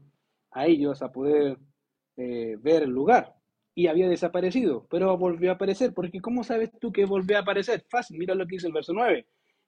[0.50, 1.58] a ellos a poder
[2.16, 3.34] eh, ver el lugar
[3.74, 7.84] y había desaparecido, pero volvió a aparecer, porque ¿cómo sabes tú que volvió a aparecer?
[7.90, 9.26] Fácil, mira lo que dice el verso 9.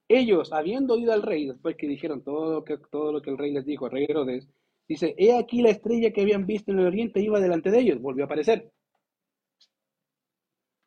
[0.09, 3.39] Ellos, habiendo oído al rey, después que dijeron todo lo que, todo lo que el
[3.39, 4.49] rey les dijo, el rey Herodes,
[4.89, 8.01] dice, he aquí la estrella que habían visto en el oriente iba delante de ellos,
[8.01, 8.71] volvió a aparecer.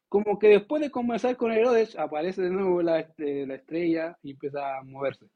[0.07, 4.31] Como que después de conversar con Herodes, aparece de nuevo la, este, la estrella y
[4.31, 5.27] empieza a moverse.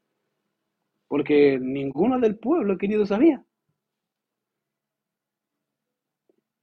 [1.06, 3.44] Porque ninguno del pueblo querido sabía.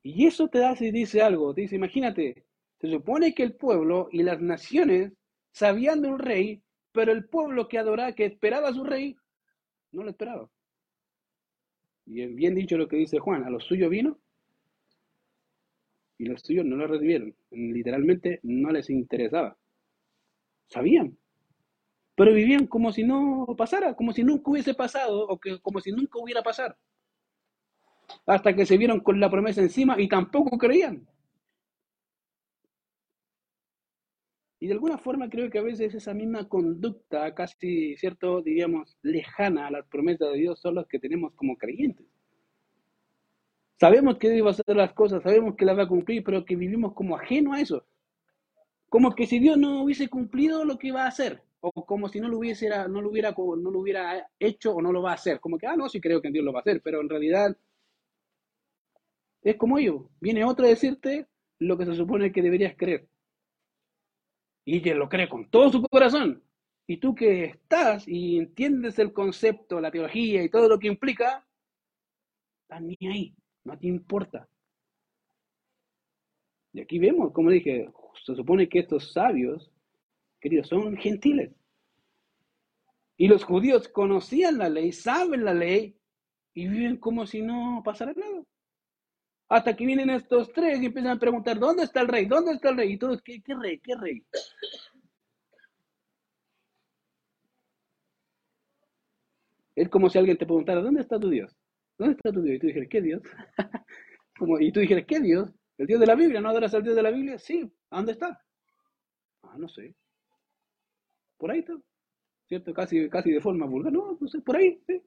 [0.03, 2.45] Y eso te da y dice algo, te dice, imagínate,
[2.79, 5.13] se supone que el pueblo y las naciones
[5.51, 9.15] sabían de un rey, pero el pueblo que adoraba, que esperaba a su rey,
[9.91, 10.49] no lo esperaba.
[12.05, 14.19] Y bien dicho lo que dice Juan, a los suyos vino
[16.17, 17.35] y los suyos no lo recibieron.
[17.51, 19.57] Literalmente no les interesaba.
[20.67, 21.17] Sabían,
[22.15, 26.19] pero vivían como si no pasara, como si nunca hubiese pasado o como si nunca
[26.19, 26.75] hubiera pasado
[28.25, 31.07] hasta que se vieron con la promesa encima y tampoco creían.
[34.59, 38.43] Y de alguna forma creo que a veces esa misma conducta, casi, ¿cierto?
[38.43, 42.05] Diríamos, lejana a las promesas de Dios, son las que tenemos como creyentes.
[43.79, 46.45] Sabemos que Dios va a hacer las cosas, sabemos que las va a cumplir, pero
[46.45, 47.83] que vivimos como ajeno a eso.
[48.87, 52.19] Como que si Dios no hubiese cumplido lo que iba a hacer, o como si
[52.19, 55.15] no lo, hubiese, no, lo hubiera, no lo hubiera hecho o no lo va a
[55.15, 55.39] hacer.
[55.39, 57.57] Como que, ah, no, sí creo que Dios lo va a hacer, pero en realidad
[59.43, 60.09] es como yo.
[60.19, 61.27] Viene otro a decirte
[61.59, 63.07] lo que se supone que deberías creer.
[64.65, 66.43] Y que lo cree con todo su corazón.
[66.87, 71.45] Y tú que estás y entiendes el concepto, la teología y todo lo que implica,
[72.63, 74.47] estás ni ahí, no te importa.
[76.73, 77.89] Y aquí vemos, como dije,
[78.25, 79.71] se supone que estos sabios,
[80.39, 81.51] queridos, son gentiles.
[83.17, 85.95] Y los judíos conocían la ley, saben la ley
[86.53, 88.43] y viven como si no pasara nada.
[89.51, 92.25] Hasta que vienen estos tres y empiezan a preguntar, ¿dónde está el rey?
[92.25, 92.93] ¿Dónde está el rey?
[92.93, 93.79] Y todos, ¿qué, qué rey?
[93.79, 94.23] ¿Qué rey?
[99.75, 101.53] Es como si alguien te preguntara, ¿dónde está tu Dios?
[101.97, 102.55] ¿Dónde está tu Dios?
[102.55, 103.21] Y tú dijeras, ¿qué Dios?
[104.61, 105.51] y tú dijeras, ¿qué Dios?
[105.77, 106.39] ¿El Dios de la Biblia?
[106.39, 107.37] ¿No adoras al Dios de la Biblia?
[107.37, 107.69] Sí.
[107.89, 108.41] dónde está?
[109.43, 109.93] Ah, no sé.
[111.37, 111.73] Por ahí está.
[112.47, 112.73] ¿Cierto?
[112.73, 113.91] Casi, casi de forma vulgar.
[113.91, 114.81] No, no sé, por ahí.
[114.87, 115.03] Sí.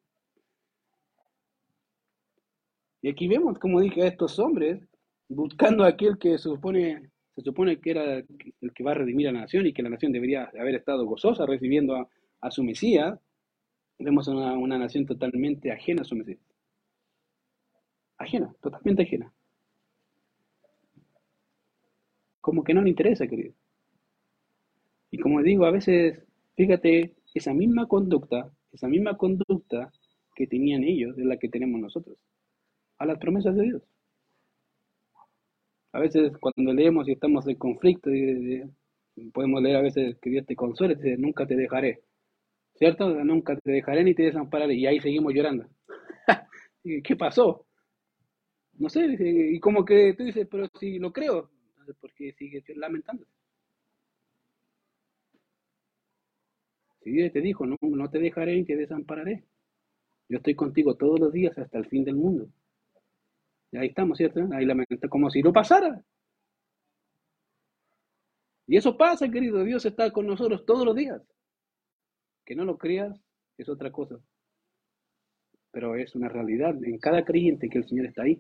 [3.04, 4.80] Y aquí vemos, como dije, a estos hombres
[5.28, 9.28] buscando a aquel que se supone, se supone que era el que va a redimir
[9.28, 12.08] a la nación y que la nación debería haber estado gozosa recibiendo
[12.40, 13.20] a, su Mesías.
[13.98, 16.38] Vemos una, una nación totalmente ajena a su Mesías.
[18.16, 19.30] Ajena, totalmente ajena.
[22.40, 23.52] Como que no le interesa, querido.
[25.10, 26.24] Y como digo, a veces,
[26.56, 29.92] fíjate, esa misma conducta, esa misma conducta
[30.34, 32.16] que tenían ellos es la que tenemos nosotros
[32.98, 33.82] a las promesas de Dios.
[35.92, 38.10] A veces cuando leemos y estamos en conflicto,
[39.32, 42.02] podemos leer a veces que Dios te consuele, dice, nunca te dejaré.
[42.74, 43.08] ¿Cierto?
[43.24, 44.74] Nunca te dejaré ni te desampararé.
[44.74, 45.66] Y ahí seguimos llorando.
[47.04, 47.66] ¿Qué pasó?
[48.74, 51.50] No sé, y como que tú dices, pero si lo creo,
[52.00, 53.24] ¿por qué sigues lamentando?
[57.02, 59.44] Si Dios te dijo, no, no te dejaré ni te desampararé.
[60.28, 62.48] Yo estoy contigo todos los días hasta el fin del mundo.
[63.78, 64.40] Ahí estamos, ¿cierto?
[64.52, 66.00] Ahí lamenta como si no pasara.
[68.66, 69.62] Y eso pasa, querido.
[69.64, 71.20] Dios está con nosotros todos los días.
[72.44, 73.20] Que no lo creas
[73.58, 74.16] es otra cosa.
[75.70, 78.38] Pero es una realidad en cada creyente que el Señor está ahí,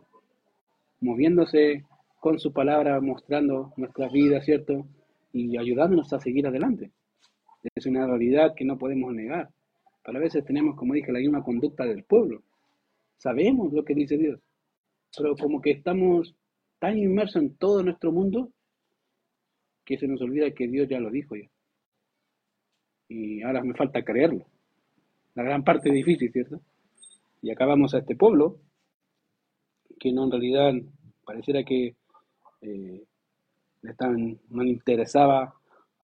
[1.00, 1.84] moviéndose
[2.20, 4.86] con su palabra, mostrando nuestra vida, ¿cierto?
[5.32, 6.92] Y ayudándonos a seguir adelante.
[7.74, 9.50] Es una realidad que no podemos negar.
[10.04, 12.42] Pero a veces tenemos, como dije, la misma conducta del pueblo.
[13.16, 14.43] Sabemos lo que dice Dios
[15.16, 16.34] pero como que estamos
[16.78, 18.50] tan inmersos en todo nuestro mundo
[19.84, 21.48] que se nos olvida que Dios ya lo dijo ya.
[23.08, 24.46] Y ahora me falta creerlo.
[25.34, 26.60] La gran parte es difícil, ¿cierto?
[27.42, 28.60] Y acabamos a este pueblo
[29.98, 30.72] que no en realidad
[31.24, 31.96] pareciera que
[32.62, 33.04] eh,
[34.50, 35.54] no interesaba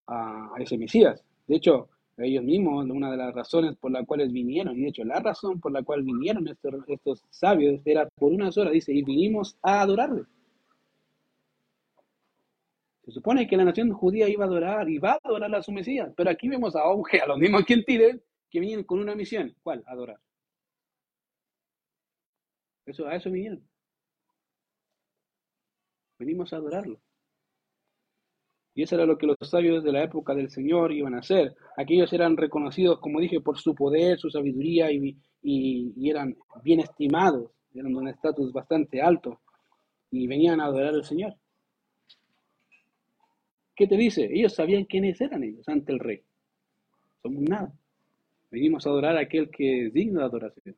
[0.07, 1.23] a ese Mesías.
[1.47, 1.89] De hecho,
[2.27, 5.59] ellos mismos, una de las razones por las cuales vinieron, y de hecho la razón
[5.59, 9.81] por la cual vinieron estos, estos sabios era por una sola, dice, y vinimos a
[9.81, 10.23] adorarle.
[13.03, 15.71] Se supone que la nación judía iba a adorar y va a adorar a su
[15.71, 19.55] Mesías, pero aquí vemos a Auge, a los mismos quintiles, que vienen con una misión.
[19.63, 19.83] ¿Cuál?
[19.87, 20.19] Adorar.
[22.85, 23.65] Eso, a eso vinieron.
[26.19, 26.99] Venimos a adorarlo.
[28.81, 31.55] Y eso era lo que los sabios de la época del Señor iban a hacer.
[31.77, 35.15] Aquellos eran reconocidos, como dije, por su poder, su sabiduría y,
[36.09, 39.39] eran bien estimados, eran de un estatus bastante alto.
[40.09, 41.35] y venían a adorar al Señor.
[43.75, 44.27] ¿Qué te dice?
[44.33, 46.23] Ellos sabían quiénes eran ellos ante el rey.
[47.21, 47.71] Somos nada.
[48.49, 50.75] Venimos a adorar a aquel que es digno de adoración.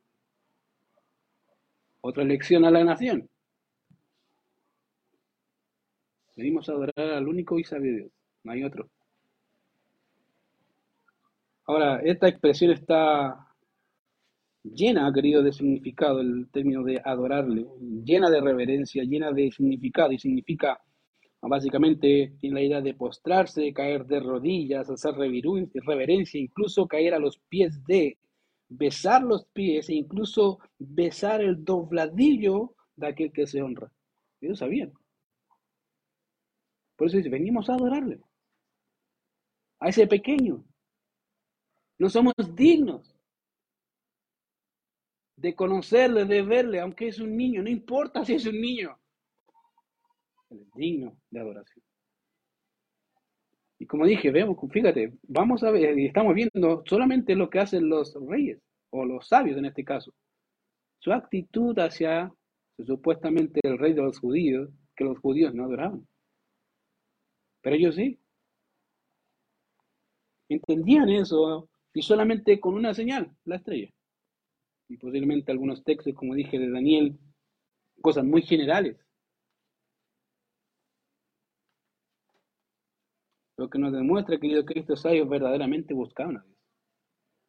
[2.02, 3.30] Otra lección a la nación.
[6.36, 8.12] Venimos a adorar al único y sabio Dios.
[8.42, 8.88] No hay otro.
[11.66, 13.48] Ahora, esta expresión está
[14.62, 17.66] llena, querido, de significado, el término de adorarle,
[18.04, 20.78] llena de reverencia, llena de significado, y significa,
[21.40, 27.38] básicamente, tiene la idea de postrarse, caer de rodillas, hacer reverencia, incluso caer a los
[27.48, 28.18] pies de,
[28.68, 33.90] besar los pies e incluso besar el dobladillo de aquel que se honra.
[34.40, 34.92] Ellos sabían.
[36.96, 38.20] Por eso venimos a adorarle.
[39.80, 40.64] A ese pequeño.
[41.98, 43.14] No somos dignos
[45.36, 48.98] de conocerle, de verle, aunque es un niño, no importa si es un niño.
[50.50, 51.84] Él es digno de adoración.
[53.78, 57.88] Y como dije, vemos, fíjate, vamos a ver, y estamos viendo solamente lo que hacen
[57.88, 60.14] los reyes, o los sabios en este caso.
[61.00, 62.32] Su actitud hacia
[62.86, 66.06] supuestamente el rey de los judíos, que los judíos no adoraban.
[67.64, 68.20] Pero ellos sí.
[70.48, 73.90] Entendían eso y solamente con una señal, la estrella
[74.88, 77.18] y posiblemente algunos textos, como dije, de Daniel,
[78.02, 78.98] cosas muy generales.
[83.56, 86.58] Lo que nos demuestra, querido Cristo, es ellos verdaderamente buscaban a Dios.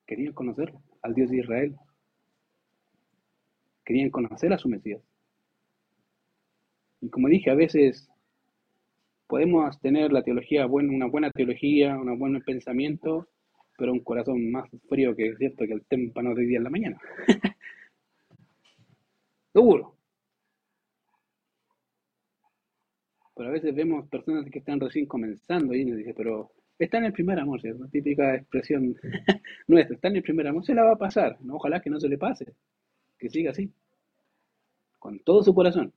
[0.07, 1.75] Querían conocerlo, al Dios de Israel.
[3.83, 5.01] Querían conocer a su Mesías.
[7.01, 8.09] Y como dije, a veces
[9.27, 13.27] podemos tener la teología, una buena teología, un buen pensamiento,
[13.77, 16.99] pero un corazón más frío que cierto que el témpano de día en la mañana.
[19.53, 19.95] Seguro.
[23.35, 27.05] Pero a veces vemos personas que están recién comenzando y nos dice, pero está en
[27.05, 28.95] el primer amor, es una típica expresión
[29.67, 31.55] nuestra, está en el primer amor, se la va a pasar, ¿no?
[31.55, 32.53] ojalá que no se le pase,
[33.17, 33.71] que siga así,
[34.99, 35.93] con todo su corazón.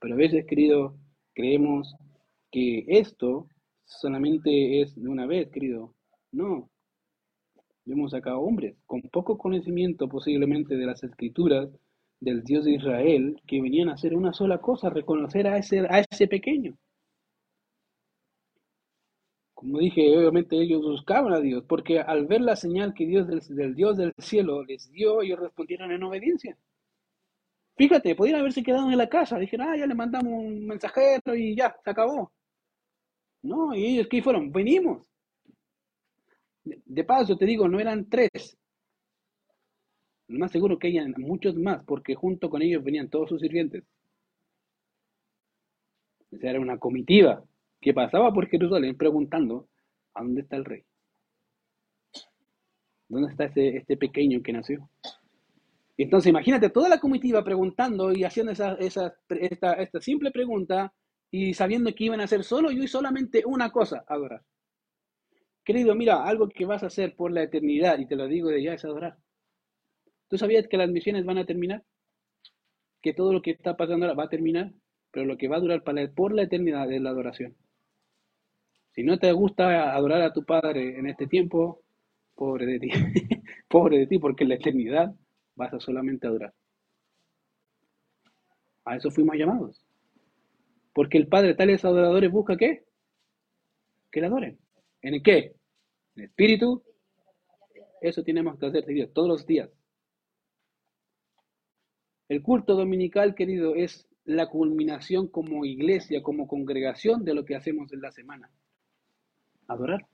[0.00, 0.96] Pero a veces, querido,
[1.34, 1.94] creemos
[2.50, 3.48] que esto
[3.84, 5.94] solamente es de una vez, querido,
[6.32, 6.70] no.
[7.84, 11.68] Vemos acá hombres con poco conocimiento posiblemente de las escrituras
[12.20, 16.00] del Dios de Israel que venían a hacer una sola cosa, reconocer a ese, a
[16.00, 16.76] ese pequeño.
[19.54, 23.74] Como dije, obviamente ellos buscaban a Dios, porque al ver la señal que Dios del,
[23.74, 26.56] Dios del cielo les dio, ellos respondieron en obediencia.
[27.76, 31.56] Fíjate, podrían haberse quedado en la casa, dijeron, ah, ya le mandamos un mensajero y
[31.56, 32.32] ya, se acabó.
[33.42, 34.52] No, y ellos, ¿qué fueron?
[34.52, 35.06] Venimos.
[36.64, 38.56] De paso, te digo, no eran tres.
[40.28, 43.84] Más seguro que hayan muchos más, porque junto con ellos venían todos sus sirvientes.
[46.30, 47.44] O sea, era una comitiva
[47.80, 49.68] que pasaba por Jerusalén preguntando,
[50.14, 50.84] ¿a dónde está el rey?
[53.08, 54.88] ¿Dónde está este, este pequeño que nació?
[55.96, 60.92] Entonces, imagínate toda la comitiva preguntando y haciendo esa, esa, esta, esta simple pregunta
[61.30, 64.42] y sabiendo que iban a hacer solo y solamente una cosa, adorar.
[65.64, 68.62] Querido, mira, algo que vas a hacer por la eternidad, y te lo digo de
[68.62, 69.16] ya, es adorar.
[70.28, 71.82] ¿Tú sabías que las misiones van a terminar?
[73.00, 74.72] Que todo lo que está pasando ahora va a terminar,
[75.10, 77.56] pero lo que va a durar para, por la eternidad es la adoración.
[78.92, 81.82] Si no te gusta adorar a tu Padre en este tiempo,
[82.34, 82.90] pobre de ti,
[83.68, 85.14] pobre de ti, porque la eternidad
[85.56, 86.54] vas a solamente adorar.
[88.84, 89.84] A eso fuimos llamados.
[90.92, 92.84] Porque el Padre, tales adoradores, busca qué?
[94.10, 94.58] Que le adoren.
[95.02, 95.54] ¿En qué?
[96.16, 96.82] En espíritu.
[98.00, 99.70] Eso tenemos que hacer Dios todos los días.
[102.28, 107.92] El culto dominical, querido, es la culminación como iglesia, como congregación de lo que hacemos
[107.92, 108.50] en la semana.
[109.66, 110.06] Adorar.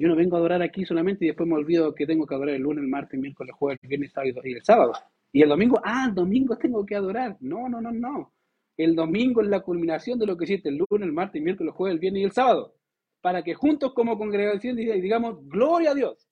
[0.00, 2.54] Yo no vengo a adorar aquí solamente y después me olvido que tengo que adorar
[2.54, 4.92] el lunes, el martes, el miércoles, el jueves, el viernes, sábado y el sábado.
[5.32, 7.36] Y el domingo, ah, el domingo tengo que adorar.
[7.40, 8.32] No, no, no, no.
[8.76, 11.72] El domingo es la culminación de lo que hiciste el lunes, el martes, el miércoles,
[11.72, 12.74] el jueves, el viernes y el sábado
[13.20, 16.26] para que juntos como congregación digamos, gloria a Dios.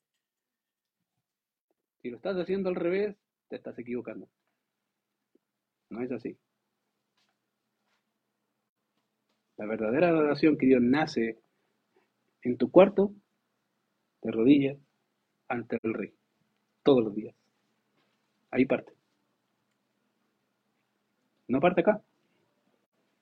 [2.01, 3.16] Si lo estás haciendo al revés,
[3.49, 4.29] te estás equivocando.
[5.91, 6.37] No es así.
[9.57, 11.41] La verdadera adoración que Dios nace
[12.43, 13.12] en tu cuarto,
[14.23, 14.79] de rodillas,
[15.49, 16.12] ante el Rey,
[16.83, 17.35] todos los días.
[18.51, 18.93] Ahí parte.
[21.49, 22.03] No parte acá.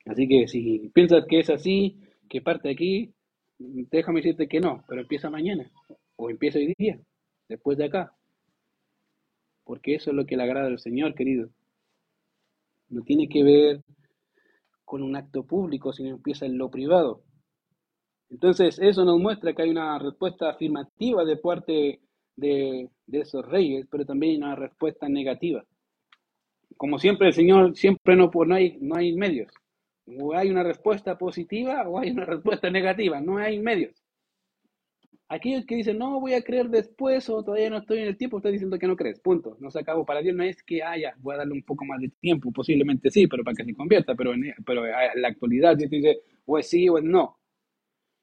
[0.05, 3.13] Así que si piensas que es así, que parte aquí,
[3.57, 5.69] déjame decirte que no, pero empieza mañana
[6.15, 6.99] o empieza hoy día,
[7.47, 8.13] después de acá.
[9.63, 11.49] Porque eso es lo que le agrada al Señor, querido.
[12.89, 13.81] No tiene que ver
[14.85, 17.21] con un acto público, sino empieza en lo privado.
[18.29, 22.01] Entonces, eso nos muestra que hay una respuesta afirmativa de parte
[22.35, 25.65] de, esos reyes, pero también una respuesta negativa.
[26.75, 29.51] Como siempre, el Señor siempre no, no, hay, no hay medios.
[30.19, 34.01] O hay una respuesta positiva o hay una respuesta negativa, no hay medios.
[35.29, 38.37] Aquellos que dicen, no, voy a creer después o todavía no estoy en el tiempo,
[38.37, 39.57] está diciendo que no crees, punto.
[39.59, 40.05] No se acabó.
[40.05, 43.09] Para Dios no es que, haya, voy a darle un poco más de tiempo, posiblemente
[43.09, 46.87] sí, pero para que se convierta, pero en, pero la actualidad dice, o es sí
[46.87, 47.36] o es no.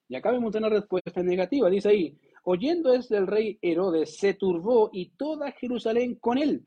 [0.08, 4.90] Y acá vemos una respuesta negativa, dice ahí, oyendo es el rey Herodes, se turbó
[4.92, 6.66] y toda Jerusalén con él.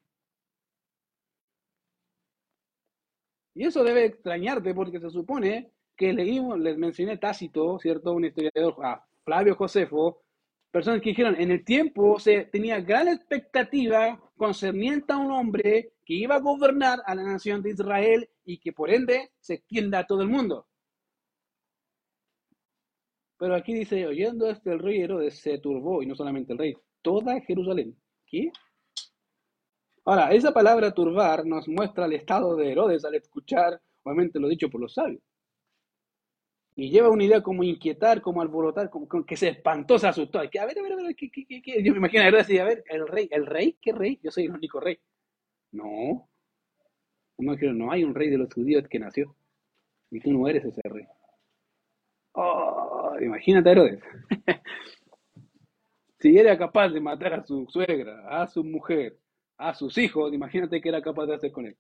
[3.53, 8.13] Y eso debe extrañarte porque se supone que leímos, les mencioné Tácito, ¿cierto?
[8.13, 10.21] Un historiador, a Flavio Josefo,
[10.71, 16.13] personas que dijeron, en el tiempo se tenía gran expectativa concerniente a un hombre que
[16.13, 20.05] iba a gobernar a la nación de Israel y que por ende se extienda a
[20.07, 20.67] todo el mundo.
[23.37, 26.73] Pero aquí dice, oyendo esto el rey Herodes se turbó, y no solamente el rey,
[27.01, 27.95] toda Jerusalén.
[28.25, 28.51] ¿Qué?
[30.05, 34.69] Ahora, esa palabra turbar nos muestra el estado de Herodes al escuchar, obviamente lo dicho
[34.69, 35.21] por los sabios.
[36.75, 40.39] Y lleva una idea como inquietar, como alborotar, como, que se espantó, se asustó.
[40.49, 42.59] Que, a ver, a ver, a ver, ¿qué, qué, qué, Yo me imagino a Herodes
[42.59, 43.77] a ver, el rey, ¿el rey?
[43.81, 44.19] ¿Qué rey?
[44.23, 44.97] Yo soy el único rey.
[45.71, 46.29] No.
[47.39, 49.35] No, no hay un rey de los judíos que nació.
[50.11, 51.05] Y tú no eres ese rey.
[53.21, 54.03] Imagínate a Herodes.
[56.19, 59.17] si era capaz de matar a su suegra, a su mujer,
[59.57, 61.77] a sus hijos, imagínate que era capaz de hacer con él.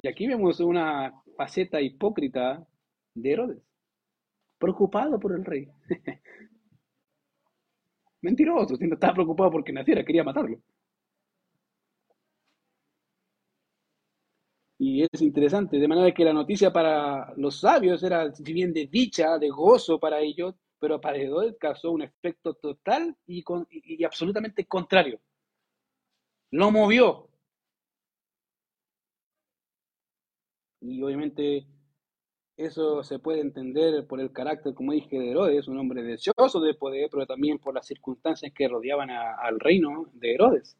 [0.00, 2.64] Y aquí vemos una faceta hipócrita
[3.14, 3.62] de Herodes,
[4.58, 5.68] preocupado por el rey.
[8.22, 10.60] Mentiroso, no estaba preocupado porque naciera, quería matarlo.
[14.78, 19.38] Y es interesante, de manera que la noticia para los sabios era, bien de dicha,
[19.38, 25.20] de gozo para ellos, pero para Herodes causó un efecto total y, y, absolutamente contrario.
[26.50, 27.30] Lo movió.
[30.80, 31.66] Y obviamente
[32.56, 36.74] eso se puede entender por el carácter, como dije, de Herodes, un hombre deseoso de
[36.74, 40.76] poder, pero también por las circunstancias que rodeaban al reino de Herodes.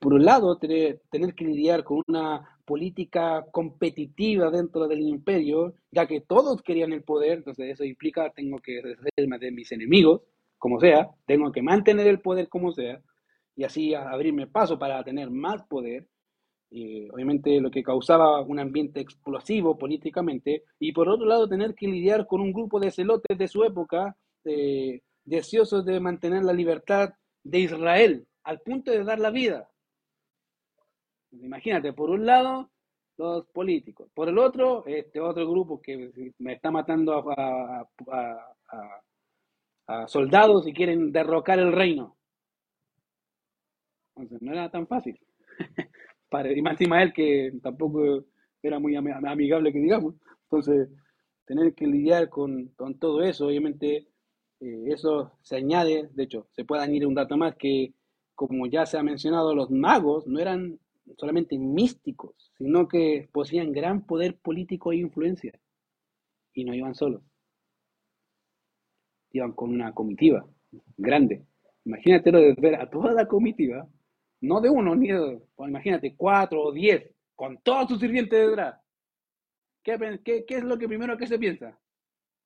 [0.00, 0.98] Por un lado, tener,
[1.36, 7.38] que lidiar con una política competitiva dentro del imperio, ya que todos querían el poder,
[7.38, 10.22] entonces eso implica tengo que deshacerme de mis enemigos,
[10.56, 13.02] como sea, tengo que mantener el poder como sea,
[13.54, 16.08] y así abrirme paso para tener más poder,
[17.12, 22.26] obviamente lo que causaba un ambiente explosivo políticamente, y por otro lado tener que lidiar
[22.26, 27.10] con un grupo de celotes de su época, eh, deseosos de mantener la libertad
[27.44, 29.68] de Israel, al punto de dar la vida.
[31.32, 32.70] Imagínate, por un lado,
[33.16, 37.86] los políticos, por el otro, este otro grupo que me está matando a,
[40.06, 42.16] soldados y quieren derrocar el reino.
[44.14, 45.18] Entonces, no era tan fácil.
[46.28, 48.24] Para, y más encima él que tampoco
[48.62, 50.14] era muy amigable que digamos.
[50.44, 50.88] Entonces,
[51.44, 54.06] tener que lidiar con, todo eso, obviamente,
[54.60, 57.92] eh, eso se añade, de hecho, se puede añadir un dato más que,
[58.36, 60.78] como ya se ha mencionado, los magos no eran
[61.16, 65.58] solamente místicos, sino que poseían gran poder político e influencia.
[66.52, 67.22] Y no iban solos.
[69.32, 70.46] Iban con una comitiva
[70.96, 71.44] grande.
[71.84, 73.88] Imagínate lo de ver a toda la comitiva,
[74.40, 78.48] no de uno ni de dos, pues imagínate, cuatro o diez, con todos sus sirvientes
[78.48, 78.80] detrás.
[79.82, 81.78] ¿Qué, es lo que primero que se piensa?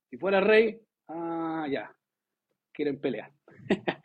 [0.08, 1.94] Si fuera rey, ah, ya,
[2.72, 3.32] quieren pelear.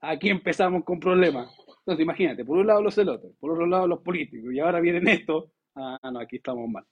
[0.00, 1.52] Aquí empezamos con problemas.
[1.86, 5.06] Entonces, imagínate, por un lado los celotes, por otro lado los políticos, y ahora vienen
[5.06, 6.84] esto, ah, no, aquí estamos mal.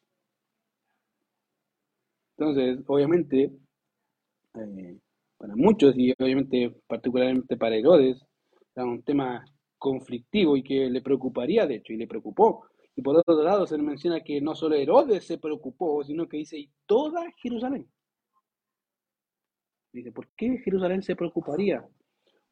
[2.37, 3.51] Entonces, obviamente,
[4.55, 4.99] eh,
[5.37, 8.25] para muchos, y obviamente particularmente para Herodes,
[8.75, 9.45] era un tema
[9.79, 12.69] conflictivo y que le preocuparía, de hecho, y le preocupó.
[12.95, 16.57] Y por otro lado, se menciona que no solo Herodes se preocupó, sino que dice,
[16.57, 17.89] y toda Jerusalén.
[19.93, 21.85] Dice, ¿por qué Jerusalén se preocuparía?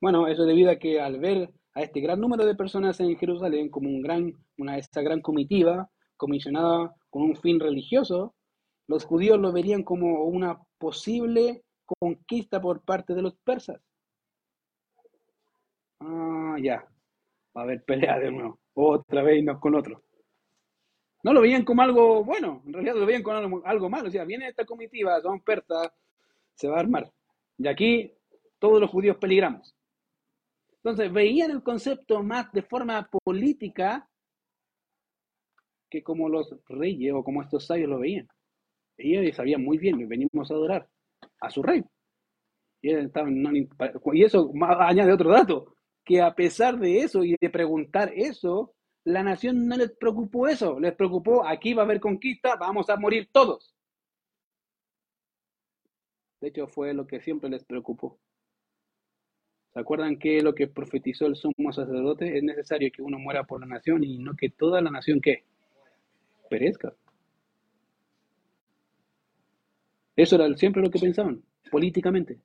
[0.01, 3.69] Bueno, eso debido a que al ver a este gran número de personas en Jerusalén
[3.69, 8.35] como un gran, una, esta gran comitiva comisionada con un fin religioso,
[8.87, 13.81] los judíos lo verían como una posible conquista por parte de los persas.
[16.01, 16.87] Ah, ya,
[17.57, 20.01] va a haber pelea de nuevo, otra vez unos con otros.
[21.23, 24.09] No lo veían como algo bueno, en realidad lo veían como algo, algo malo.
[24.09, 25.93] O sea, viene esta comitiva, son persas,
[26.55, 27.11] se va a armar.
[27.59, 28.13] Y aquí
[28.59, 29.75] todos los judíos peligramos.
[30.85, 34.09] Entonces, veían el concepto más de forma política
[35.89, 38.27] que como los reyes o como estos sabios lo veían.
[38.97, 40.89] Ellos sabían muy bien, venimos a adorar
[41.41, 41.85] a su rey.
[42.81, 48.75] Y, y eso añade otro dato, que a pesar de eso y de preguntar eso,
[49.05, 52.97] la nación no les preocupó eso, les preocupó, aquí va a haber conquista, vamos a
[52.97, 53.75] morir todos.
[56.41, 58.19] De hecho, fue lo que siempre les preocupó.
[59.73, 62.37] ¿Se acuerdan que lo que profetizó el sumo sacerdote?
[62.37, 65.45] Es necesario que uno muera por la nación y no que toda la nación que
[66.51, 66.95] perezca.
[70.17, 72.39] Eso era siempre lo que pensaban, políticamente.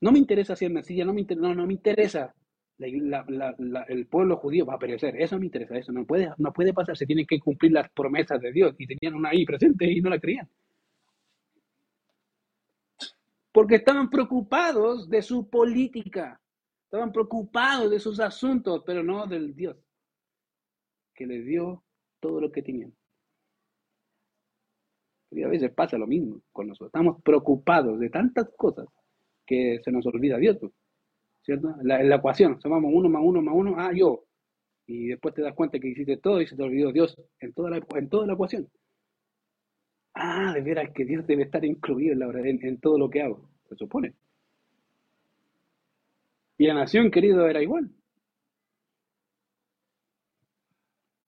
[0.00, 2.34] No me interesa si Mesías, no me, no, no me interesa.
[2.78, 5.14] el pueblo judío va a perecer.
[5.20, 6.96] Eso me interesa, eso no puede, no puede pasar.
[6.96, 8.74] Se tienen que cumplir las promesas de Dios.
[8.78, 10.48] Y tenían una ahí presente y no la creían.
[13.54, 16.40] Porque estaban preocupados de su política.
[16.86, 19.76] Estaban preocupados de sus asuntos, pero no del Dios
[21.14, 21.84] que les dio
[22.18, 22.92] todo lo que tenían.
[25.30, 26.88] Y a veces pasa lo mismo con nosotros.
[26.88, 28.88] Estamos preocupados de tantas cosas
[29.46, 30.72] que se nos olvida Dios, pues,
[31.42, 31.76] ¿cierto?
[31.84, 34.24] La, la ecuación, sumamos uno más uno más uno, ah, yo.
[34.88, 37.70] Y después te das cuenta que hiciste todo y se te olvidó Dios en toda
[37.70, 38.68] la, en toda la ecuación.
[40.14, 43.48] Ah, de veras que Dios debe estar incluido en, la, en, todo lo que hago,
[43.68, 44.14] se supone.
[46.56, 47.90] Y la nación, querido, era igual.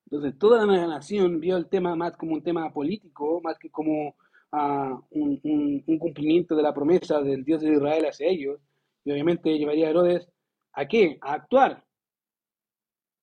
[0.04, 4.10] Entonces, toda la nación vio el tema más como un tema político, más que como
[4.52, 8.60] uh, un, un, cumplimiento de la promesa del Dios de Israel hacia ellos.
[9.04, 10.28] Y obviamente llevaría a Herodes
[10.72, 11.18] a qué?
[11.22, 11.84] A actuar.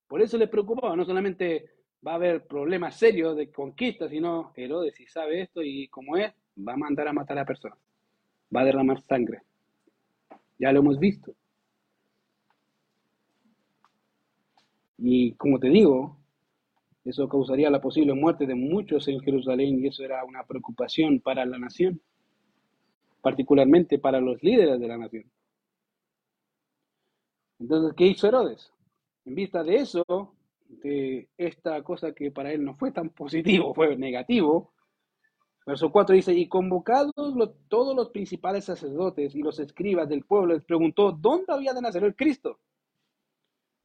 [0.08, 1.73] Por eso les preocupaba, no solamente
[2.06, 6.34] va a haber problemas serios de conquista, sino Herodes, si sabe esto y como es,
[6.58, 7.80] va a mandar a matar a personas.
[8.56, 9.42] Va a derramar sangre.
[10.60, 11.34] Ya lo hemos visto.
[14.98, 16.18] Y como te digo,
[17.04, 21.46] eso causaría la posible muerte de muchos en Jerusalén y eso era una preocupación para
[21.46, 22.00] la nación,
[23.22, 25.26] particularmente para los líderes de la nación.
[27.60, 28.72] Entonces, ¿qué hizo Herodes?
[29.26, 30.06] En vista de eso,
[31.38, 34.74] esta cosa que para él no fue tan positivo, fue negativo,
[35.66, 37.14] verso 4 dice, y convocados
[37.68, 42.04] todos los principales sacerdotes y los escribas del pueblo, les preguntó, ¿dónde había de nacer
[42.04, 42.60] el Cristo?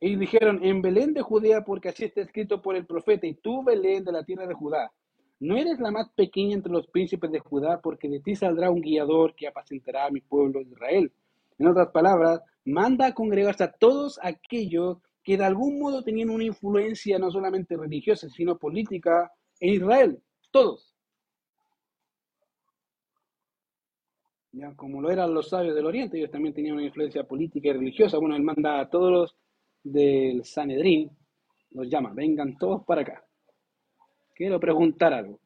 [0.01, 3.65] Y dijeron, en Belén de Judea, porque así está escrito por el profeta, y tú,
[3.65, 4.93] Belén, de la tierra de Judá,
[5.41, 8.81] no eres la más pequeña entre los príncipes de Judá, porque de ti saldrá un
[8.81, 11.13] guiador que apacentará a mi pueblo Israel.
[11.59, 14.99] En otras palabras, manda a congregarse a todos aquellos
[15.29, 20.23] que de algún modo tenían una influencia no solamente religiosa, sino política en Israel.
[20.51, 20.95] Todos.
[24.53, 27.73] Ya, como lo eran los sabios del Oriente, ellos también tenían una influencia política y
[27.75, 28.17] religiosa.
[28.17, 29.37] Bueno, él manda a todos los
[29.85, 31.11] del Sanedrín
[31.73, 33.23] nos llama, vengan todos para acá.
[34.35, 35.39] Quiero preguntar algo.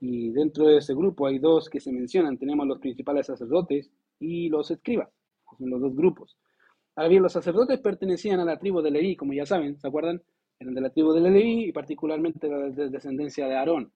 [0.00, 2.38] Y dentro de ese grupo hay dos que se mencionan.
[2.38, 3.88] Tenemos los principales sacerdotes
[4.18, 5.10] y los escribas.
[5.56, 6.36] Son los dos grupos.
[6.96, 10.22] Ahora bien, los sacerdotes pertenecían a la tribu de Leví, como ya saben, ¿se acuerdan?
[10.58, 13.92] Eran de la tribu de Leví y particularmente de la descendencia de Aarón.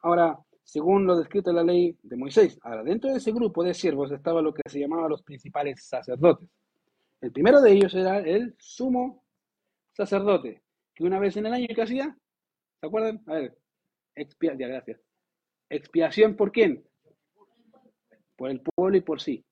[0.00, 3.74] Ahora, según lo descrito en la ley de Moisés, ahora dentro de ese grupo de
[3.74, 6.48] siervos estaba lo que se llamaba los principales sacerdotes.
[7.20, 9.24] El primero de ellos era el sumo
[9.92, 10.62] sacerdote,
[10.94, 12.16] que una vez en el año que hacía,
[12.80, 13.22] ¿se acuerdan?
[13.26, 13.58] A ver,
[14.14, 15.00] expiación, gracias.
[15.68, 16.84] ¿Expiación por quién?
[18.36, 19.44] Por el pueblo y por sí.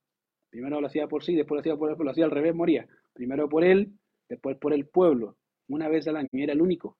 [0.59, 2.53] Primero lo hacía por sí, después lo hacía por el pueblo, lo hacía al revés,
[2.53, 2.85] moría.
[3.13, 3.93] Primero por él,
[4.29, 5.37] después por el pueblo.
[5.69, 6.97] Una vez al año, era el único.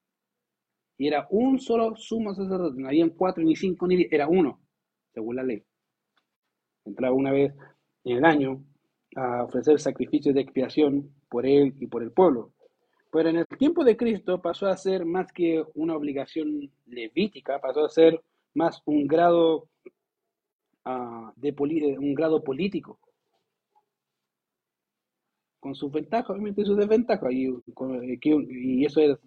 [0.97, 4.61] Y era un solo sumo sacerdote, no habían cuatro, ni cinco, ni diez, era uno,
[5.13, 5.61] según la ley.
[6.85, 7.53] Entraba una vez
[8.05, 8.63] en el año
[9.17, 12.53] a ofrecer sacrificios de expiación por él y por el pueblo.
[13.11, 17.83] Pero en el tiempo de Cristo pasó a ser más que una obligación levítica, pasó
[17.83, 18.21] a ser
[18.53, 19.67] más un grado,
[20.85, 23.01] uh, de un grado político.
[25.59, 27.31] Con sus ventajas, obviamente sus desventajas.
[27.31, 29.17] Y, y eso es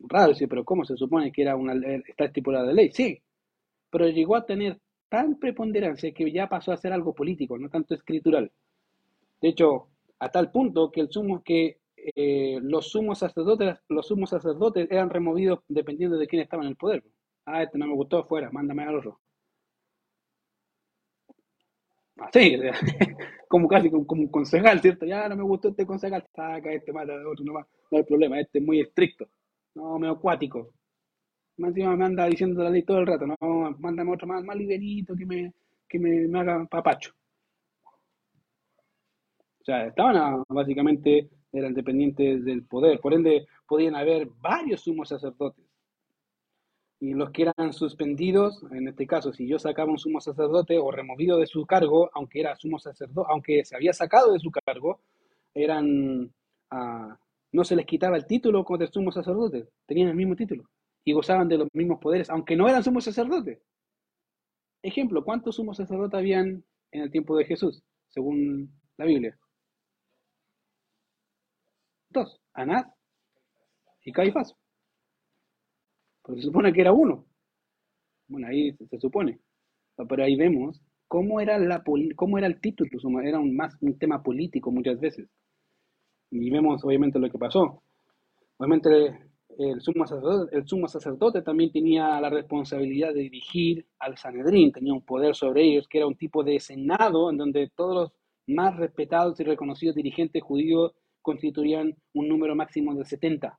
[0.00, 1.74] raro, sí, pero ¿cómo se supone que era una,
[2.06, 2.90] está estipulada de ley?
[2.92, 3.20] Sí,
[3.90, 7.94] pero llegó a tener tan preponderancia que ya pasó a ser algo político, no tanto
[7.94, 8.50] escritural.
[9.40, 9.88] De hecho,
[10.18, 15.10] a tal punto que el sumo que eh, los sumos sacerdotes, los sumos sacerdotes eran
[15.10, 17.04] removidos dependiendo de quién estaba en el poder.
[17.44, 19.20] Ah, este no me gustó, fuera, mándame al otro.
[22.22, 22.56] Así,
[23.48, 25.06] como casi como, un concejal, ¿cierto?
[25.06, 28.58] Ya no me gustó este concejal, saca este, mata otro, no, no hay problema, este
[28.58, 29.28] es muy estricto,
[29.74, 30.72] no, medio acuático.
[31.58, 33.36] Más encima me anda diciendo la ley todo el rato, no,
[33.78, 35.52] mándame otro más, más livianito que me,
[35.88, 37.12] que me, me haga papacho.
[39.62, 42.98] O sea, estaban básicamente, eran dependientes del poder.
[42.98, 45.61] Por ende, podían haber varios sumos sacerdotes.
[47.02, 50.92] Y los que eran suspendidos, en este caso, si yo sacaba un sumo sacerdote o
[50.92, 55.00] removido de su cargo, aunque era sumo sacerdote, aunque se había sacado de su cargo,
[55.52, 56.32] eran,
[56.70, 57.18] ah,
[57.50, 60.70] no se les quitaba el título como de sumo sacerdote, tenían el mismo título
[61.02, 63.58] y gozaban de los mismos poderes, aunque no eran sumos sacerdotes.
[64.80, 69.36] Ejemplo, ¿cuántos sumos sacerdotes habían en el tiempo de Jesús, según la Biblia?
[72.10, 72.86] Dos, Anás
[74.04, 74.54] y Caifás.
[76.26, 77.26] Se supone que era uno.
[78.28, 79.38] Bueno, ahí se, supone.
[80.08, 81.82] Pero ahí vemos cómo era, la,
[82.16, 82.90] cómo era el título,
[83.22, 85.28] era un, más un tema político muchas veces.
[86.30, 87.82] Y vemos obviamente lo que pasó.
[88.56, 89.18] Obviamente
[89.58, 94.92] el sumo, sacerdote, el sumo sacerdote también tenía la responsabilidad de dirigir al Sanedrín, tenía
[94.92, 98.12] un poder sobre ellos, que era un tipo de senado en donde todos los
[98.46, 103.58] más respetados y reconocidos dirigentes judíos constituían un número máximo de 70,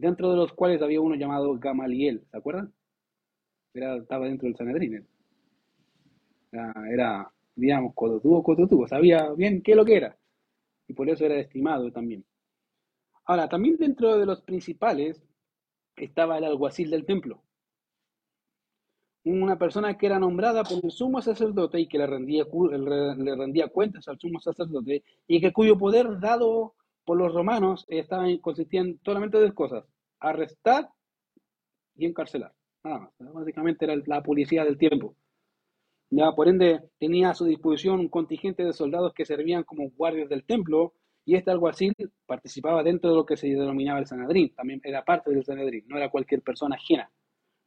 [0.00, 2.72] dentro de los cuales había uno llamado Gamaliel, ¿se acuerdan?
[3.74, 5.06] Era, estaba dentro del Sanedrín.
[6.50, 10.16] Era, era digamos, cototubo, cototubo, sabía bien qué lo que era,
[10.88, 12.24] y por eso era estimado también.
[13.26, 15.22] Ahora, también dentro de los principales
[15.96, 17.42] estaba el alguacil del templo.
[19.24, 23.68] Una persona que era nombrada por el sumo sacerdote y que le rendía, le rendía
[23.68, 26.74] cuentas al sumo sacerdote y que cuyo poder dado
[27.04, 29.84] por los romanos estaba, consistía en solamente dos cosas,
[30.18, 30.88] arrestar
[31.96, 32.52] y encarcelar.
[32.82, 33.34] Nada más.
[33.34, 35.14] Básicamente era la policía del tiempo.
[36.10, 40.28] Ya, por ende, tenía a su disposición un contingente de soldados que servían como guardias
[40.28, 40.94] del templo
[41.24, 41.92] y este alguacil
[42.26, 45.96] participaba dentro de lo que se denominaba el Sanedrín, también era parte del Sanedrín, no
[45.96, 47.10] era cualquier persona ajena,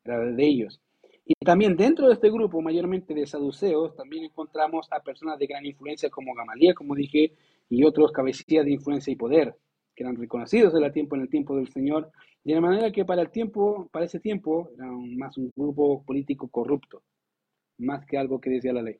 [0.04, 0.82] era de ellos.
[1.26, 5.66] Y también dentro de este grupo, mayormente de saduceos, también encontramos a personas de gran
[5.66, 7.34] influencia como Gamaliel, como dije,
[7.74, 9.56] y otros cabecillas de influencia y poder,
[9.96, 12.12] que eran reconocidos en el tiempo, en el tiempo del Señor,
[12.44, 17.04] de manera que para el tiempo, para ese tiempo, era más un grupo político corrupto,
[17.78, 19.00] más que algo que decía la ley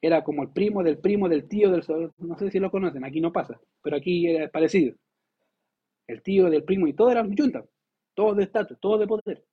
[0.00, 1.84] era como el primo del primo del tío del
[2.18, 4.94] no sé si lo conocen, aquí no pasa, pero aquí era parecido.
[6.06, 7.64] El tío del primo y todo eran juntas,
[8.14, 9.44] todos de estatus, todos de poder.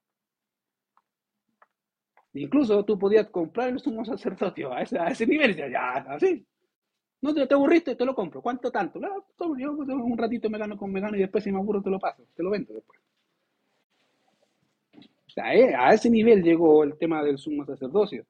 [2.33, 6.45] Incluso tú podías comprar el sumo sacerdocio a ese, a ese nivel, ya, así.
[7.23, 8.41] No te, te, aburriste, te lo compro.
[8.41, 8.99] ¿Cuánto tanto?
[8.99, 9.25] No,
[9.57, 11.97] yo un ratito me gano con me gano y después si me aburro te lo
[11.97, 12.99] paso, te lo vendo después.
[15.37, 18.25] Eh, a ese nivel llegó el tema del sumo sacerdocio.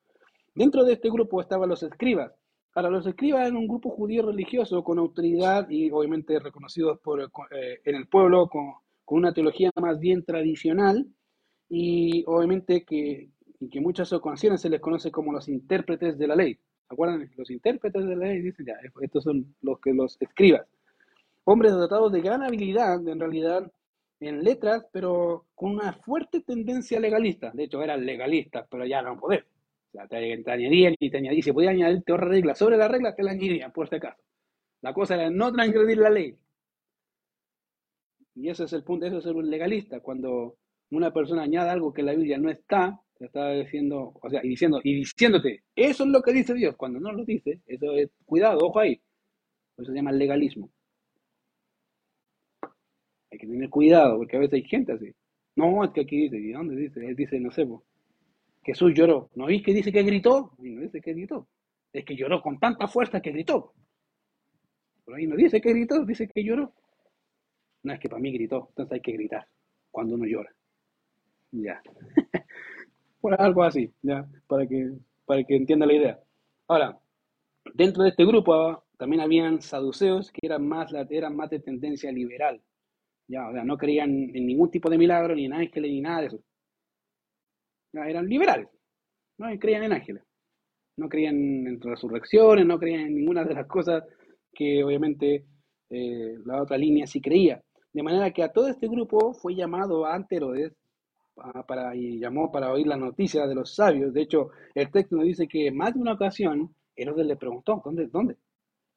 [0.54, 2.34] Dentro de este grupo estaban los escribas.
[2.76, 7.82] Ahora, los escribas eran un grupo judío religioso con autoridad y obviamente reconocidos por, eh,
[7.86, 8.76] en el pueblo con,
[9.08, 11.08] una teología más bien tradicional
[11.68, 13.32] y obviamente que,
[13.72, 16.60] que muchas ocasiones se les conoce como los intérpretes de la ley.
[16.94, 17.32] ¿Se acuerdan?
[17.36, 20.68] Los intérpretes de la ley dicen ya, estos son los que los escribas.
[21.44, 23.72] Hombres dotados de gran habilidad, en realidad,
[24.20, 27.52] en letras, pero con una fuerte tendencia legalista.
[27.54, 29.46] De hecho, eran legalistas, pero ya no poder
[30.08, 31.44] te, añadían y te añadían.
[31.44, 34.22] Si podía añadirte otra regla sobre la regla, te la añadían, por este caso.
[34.82, 36.38] La cosa era no transgredir la ley.
[38.36, 40.00] Y ese es el punto, eso es ser un legalista.
[40.00, 40.58] Cuando
[40.92, 43.00] una persona añade algo que en la Biblia no está,
[43.30, 46.76] te diciendo, o sea, y diciendo, y diciéndote, eso es lo que dice Dios.
[46.76, 49.02] Cuando no lo dice, eso es, cuidado, ojo ahí.
[49.78, 50.70] Eso se llama legalismo.
[53.32, 55.12] Hay que tener cuidado, porque a veces hay gente así.
[55.56, 57.06] No, es que aquí dice, ¿y dónde dice?
[57.06, 57.82] Él dice, no sé, pues,
[58.64, 59.30] Jesús lloró.
[59.36, 60.54] ¿No oís que dice que gritó?
[60.58, 61.48] no dice que gritó.
[61.92, 63.74] Es que lloró con tanta fuerza que gritó.
[65.06, 66.74] Por ahí no dice que gritó, dice que lloró.
[67.84, 69.48] No es que para mí gritó, entonces hay que gritar
[69.92, 70.50] cuando uno llora.
[71.52, 71.82] Ya.
[73.24, 74.92] Por algo así, ya, para que,
[75.26, 76.20] para que entienda la idea.
[76.68, 77.00] Ahora,
[77.74, 82.62] dentro de este grupo también habían saduceos que eran más, eran más de tendencia liberal.
[83.28, 86.22] Ya, o sea, no creían en ningún tipo de milagro, ni en ángeles, ni nada
[86.22, 86.40] de eso
[88.02, 88.68] eran liberales,
[89.38, 90.24] no creían en ángeles,
[90.98, 91.36] no creían
[91.68, 94.04] en resurrecciones, no creían en ninguna de las cosas
[94.54, 95.46] que obviamente
[95.90, 97.62] eh, la otra línea sí creía.
[97.92, 100.74] De manera que a todo este grupo fue llamado ante Herodes
[101.36, 104.14] para, y llamó para oír la noticia de los sabios.
[104.14, 108.08] De hecho, el texto nos dice que más de una ocasión Herodes le preguntó, ¿dónde?
[108.08, 108.38] ¿Dónde?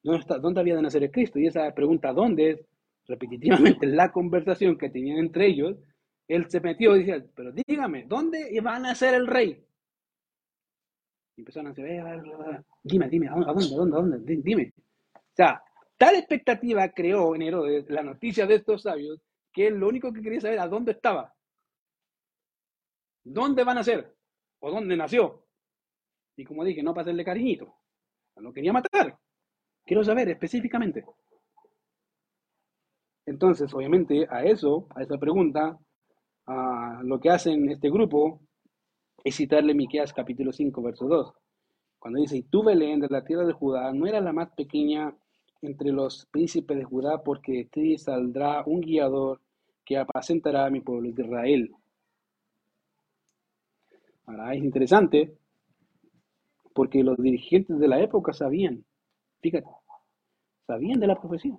[0.03, 1.39] ¿Dónde, está, ¿Dónde había de nacer el Cristo?
[1.39, 2.51] Y esa pregunta, ¿dónde?
[2.51, 2.59] es
[3.07, 5.77] repetitivamente la conversación que tenían entre ellos
[6.27, 9.63] él se metió y decía, pero dígame, ¿dónde van a ser el rey?
[11.37, 14.41] Y empezaron a decir, eh, dime, dime, ¿a dónde, a dónde, dónde?
[14.41, 14.73] Dime.
[15.15, 15.61] O sea,
[15.97, 19.21] tal expectativa creó en Herodes la noticia de estos sabios
[19.53, 21.33] que él lo único que quería saber a dónde estaba.
[23.29, 24.15] ¿Dónde van a ser?
[24.59, 25.43] ¿O dónde nació?
[26.37, 27.73] Y como dije, no para cariñito.
[28.37, 29.17] No quería matar.
[29.83, 31.03] Quiero saber específicamente.
[33.25, 35.77] Entonces, obviamente, a eso, a esa pregunta,
[36.45, 38.39] a lo que hacen este grupo
[39.23, 41.33] es citarle Miqueas capítulo 5, verso 2,
[41.99, 45.13] cuando dice, y tú Belén de la tierra de Judá, no era la más pequeña
[45.61, 49.41] entre los príncipes de Judá, porque de ti saldrá un guiador
[49.83, 51.75] que apacentará a mi pueblo de Israel.
[54.27, 55.37] Ahora es interesante
[56.73, 58.85] porque los dirigentes de la época sabían,
[59.41, 59.67] fíjate,
[60.67, 61.57] sabían de la profecía.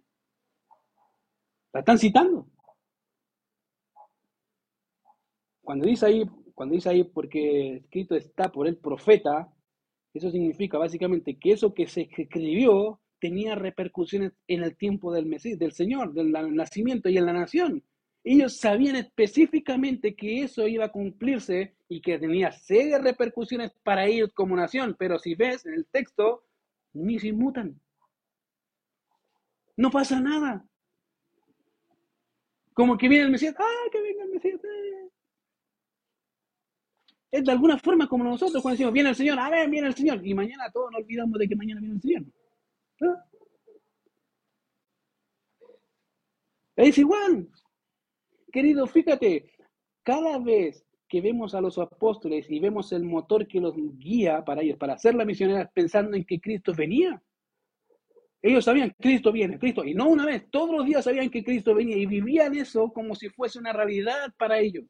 [1.73, 2.47] La están citando.
[5.63, 9.53] Cuando dice ahí, cuando dice ahí porque escrito está por el profeta,
[10.15, 15.59] eso significa básicamente que eso que se escribió tenía repercusiones en el tiempo del Mesías,
[15.59, 17.83] del Señor, del nacimiento y en la nación.
[18.25, 24.31] Ellos sabían específicamente que eso iba a cumplirse y que tenía serias repercusiones para ellos
[24.35, 26.45] como nación, pero si ves en el texto,
[26.93, 27.81] ni se inmutan.
[29.77, 30.67] No pasa nada.
[32.75, 34.61] Como que viene el Mesías, ¡ah, que venga el Mesías!
[34.63, 35.11] Eh".
[37.31, 39.95] Es de alguna forma como nosotros cuando decimos, viene el Señor, a ver, viene el
[39.95, 42.25] Señor, y mañana todos nos olvidamos de que mañana viene el Señor.
[46.77, 47.49] Es igual.
[48.53, 49.53] Querido, fíjate,
[50.03, 54.63] cada vez que vemos a los apóstoles y vemos el motor que los guía para
[54.63, 57.23] ellos, para hacer la misionera, pensando en que Cristo venía,
[58.41, 61.75] ellos sabían, Cristo viene, Cristo, y no una vez, todos los días sabían que Cristo
[61.75, 64.85] venía y vivían eso como si fuese una realidad para ellos.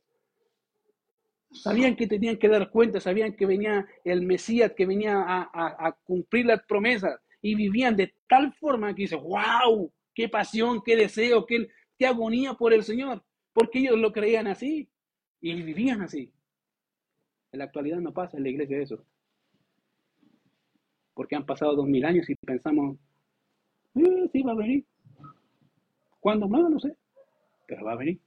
[1.51, 6.45] Sabían que tenían que dar cuenta, sabían que venía el Mesías, que venía a, cumplir
[6.45, 11.69] las promesas y vivían de tal forma que dice, wow, qué pasión, qué deseo, qué,
[11.99, 13.25] qué agonía por el Señor,
[13.59, 14.89] porque ellos lo creían así
[15.41, 16.31] y vivían así.
[17.51, 19.05] En la actualidad no pasa en la iglesia eso.
[21.13, 22.97] Porque han pasado dos mil años y pensamos,
[23.97, 24.85] eh, sí, va a venir.
[26.21, 26.47] ¿Cuándo?
[26.47, 26.95] No, no sé.
[27.67, 28.21] Pero va a venir.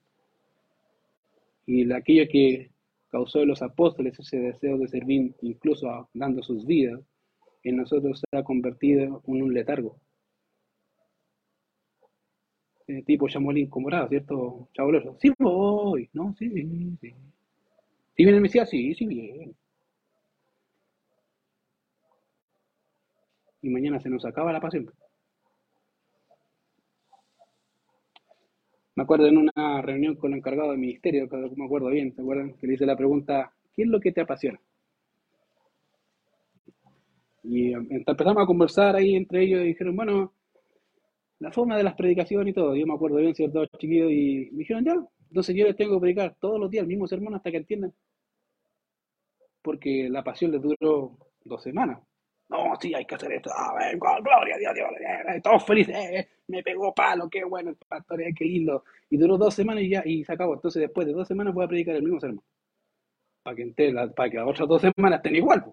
[1.66, 2.70] Y aquello que
[3.10, 7.00] causó en los apóstoles ese deseo de servir, incluso dando sus vidas,
[7.64, 9.98] en nosotros se ha convertido en un letargo.
[12.88, 14.70] Eh, tipo chamolín comorado, ¿cierto?
[14.74, 15.18] Chaboloso.
[15.20, 16.34] Sí voy, ¿no?
[16.38, 17.14] Sí, sí.
[18.16, 18.70] ¿Sí viene el Mesías?
[18.70, 19.54] Sí, sí viene.
[23.62, 24.92] Y mañana se nos acaba la pasión.
[28.96, 31.28] Me acuerdo en una reunión con el encargado del ministerio,
[31.58, 32.54] me acuerdo bien, ¿te acuerdan?
[32.54, 34.62] Que le hice la pregunta, ¿qué es lo que te apasiona?
[37.44, 40.34] Y em, empezamos a conversar ahí entre ellos y dijeron, bueno,
[41.42, 42.76] la forma de las predicaciones y todo.
[42.76, 44.94] Yo me acuerdo bien, ciertos chiquillos, y me dijeron, ya,
[45.30, 47.94] entonces yo les tengo que predicar todos los días el mismo sermón hasta que entiendan.
[49.62, 52.00] Porque la pasión les duró dos semanas.
[52.50, 53.50] No, sí, hay que hacer esto.
[53.56, 54.90] A ver, gloria a Dios, Dios,
[55.44, 55.96] todos felices.
[55.96, 58.84] Eh, eh, me pegó palo, qué bueno el pastor, eh, qué lindo.
[59.10, 60.54] Y duró dos semanas y ya, y se acabó.
[60.54, 62.44] Entonces, después de dos semanas voy a predicar el mismo sermón.
[63.44, 63.74] Para que,
[64.16, 65.66] para que las otras dos semanas estén igual.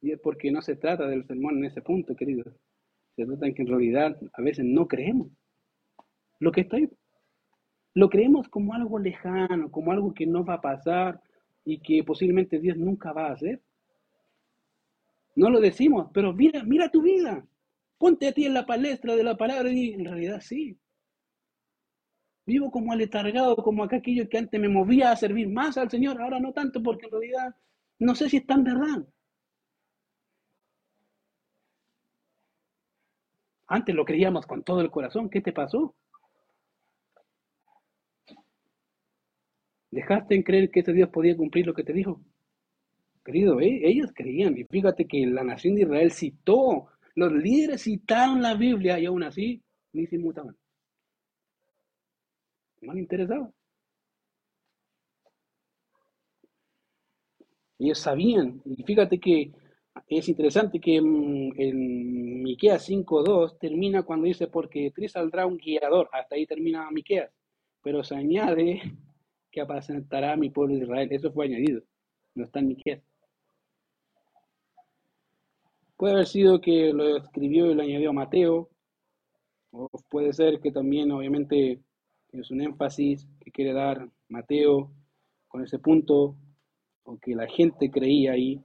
[0.00, 2.44] Y es porque no se trata del sermón en ese punto, querido.
[3.16, 5.28] Se trata en que en realidad a veces no creemos
[6.38, 6.88] lo que ahí.
[7.94, 11.20] Lo creemos como algo lejano, como algo que no va a pasar,
[11.64, 13.60] y que posiblemente Dios nunca va a hacer.
[15.36, 17.46] No lo decimos, pero mira, mira tu vida.
[17.98, 20.78] Ponte a ti en la palestra de la palabra y en realidad sí.
[22.46, 26.40] Vivo como aletargado, como aquello que antes me movía a servir más al Señor, ahora
[26.40, 27.54] no tanto porque en realidad
[27.98, 29.06] no sé si es tan verdad.
[33.70, 35.30] Antes lo creíamos con todo el corazón.
[35.30, 35.94] ¿Qué te pasó?
[39.92, 42.20] ¿Dejaste en creer que ese Dios podía cumplir lo que te dijo?
[43.24, 43.80] Querido, ¿eh?
[43.84, 44.58] ellos creían.
[44.58, 49.22] Y fíjate que la nación de Israel citó, los líderes citaron la Biblia y aún
[49.22, 49.62] así
[49.92, 50.56] ni se inmutaban.
[52.80, 53.52] No les interesaba.
[57.78, 58.60] Ellos sabían.
[58.64, 59.52] Y fíjate que
[60.18, 66.08] es interesante que en, en Miqueas 5.2 termina cuando dice, porque Tris saldrá un guiador.
[66.12, 67.30] Hasta ahí termina Miqueas.
[67.82, 68.82] Pero se añade
[69.50, 71.08] que apacentará a mi pueblo de Israel.
[71.10, 71.82] Eso fue añadido,
[72.34, 73.02] no está en Miquel.
[75.96, 78.70] Puede haber sido que lo escribió y lo añadió Mateo,
[79.72, 81.80] o puede ser que también, obviamente,
[82.32, 84.90] es un énfasis que quiere dar Mateo
[85.48, 86.36] con ese punto,
[87.02, 88.62] o que la gente creía ahí.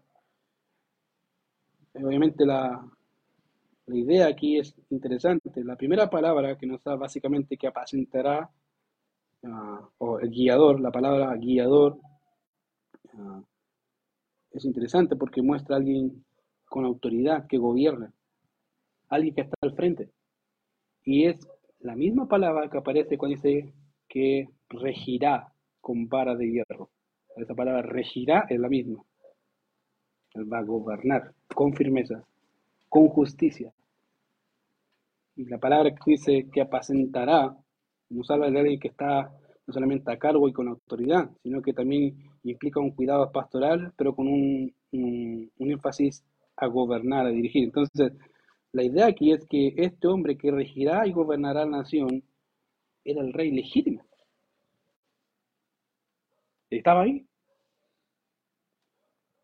[1.96, 2.86] Obviamente la,
[3.88, 5.64] la idea aquí es interesante.
[5.64, 8.50] La primera palabra que nos da básicamente que apacentará
[9.48, 12.00] Ah, o el guiador, la palabra guiador,
[13.14, 13.42] ah,
[14.52, 16.26] es interesante porque muestra a alguien
[16.66, 18.12] con autoridad que gobierna,
[19.10, 20.10] alguien que está al frente.
[21.04, 21.48] Y es
[21.80, 23.72] la misma palabra que aparece cuando dice
[24.08, 26.90] que regirá con vara de hierro.
[27.36, 29.04] Esa palabra regirá es la misma.
[30.36, 32.24] Va a gobernar con firmeza,
[32.90, 33.72] con justicia.
[35.36, 37.56] Y la palabra que dice que apacentará
[38.10, 39.32] nos habla de alguien que está
[39.68, 44.16] no solamente a cargo y con autoridad, sino que también implica un cuidado pastoral, pero
[44.16, 46.24] con un, un, énfasis
[46.56, 47.64] a gobernar, a dirigir.
[47.66, 48.14] Entonces,
[48.72, 52.24] la idea aquí es que este hombre que regirá y gobernará la nación
[53.04, 54.04] era el rey legítimo.
[56.70, 57.26] Estaba ahí.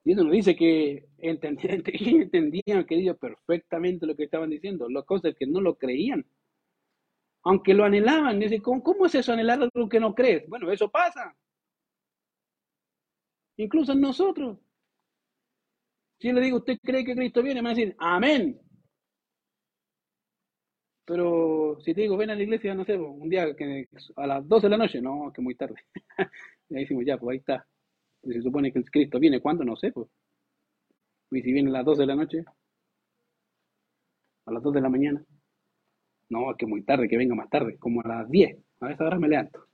[0.03, 4.89] Y eso nos dice que entendían, entendían, querido, perfectamente lo que estaban diciendo.
[4.89, 6.25] Las cosas que no lo creían.
[7.43, 8.39] Aunque lo anhelaban.
[8.39, 10.47] Dice, ¿cómo, ¿cómo es eso anhelar algo que no crees?
[10.47, 11.35] Bueno, eso pasa.
[13.57, 14.57] Incluso en nosotros.
[16.19, 17.61] Si yo le digo, ¿usted cree que Cristo viene?
[17.61, 18.59] Me va a decir, amén.
[21.05, 23.45] Pero si te digo, ven a la iglesia, no sé, un día
[24.15, 25.75] a las 12 de la noche, no, que muy tarde.
[26.69, 27.67] y ahí decimos, ya, pues ahí está.
[28.23, 29.63] Se supone que el Cristo viene, ¿cuándo?
[29.63, 30.07] No sé, pues.
[31.31, 32.43] Y si viene a las 12 de la noche,
[34.45, 35.23] a las 2 de la mañana.
[36.29, 38.57] No, que muy tarde, que venga más tarde, como a las 10.
[38.81, 39.65] A esa hora me levanto.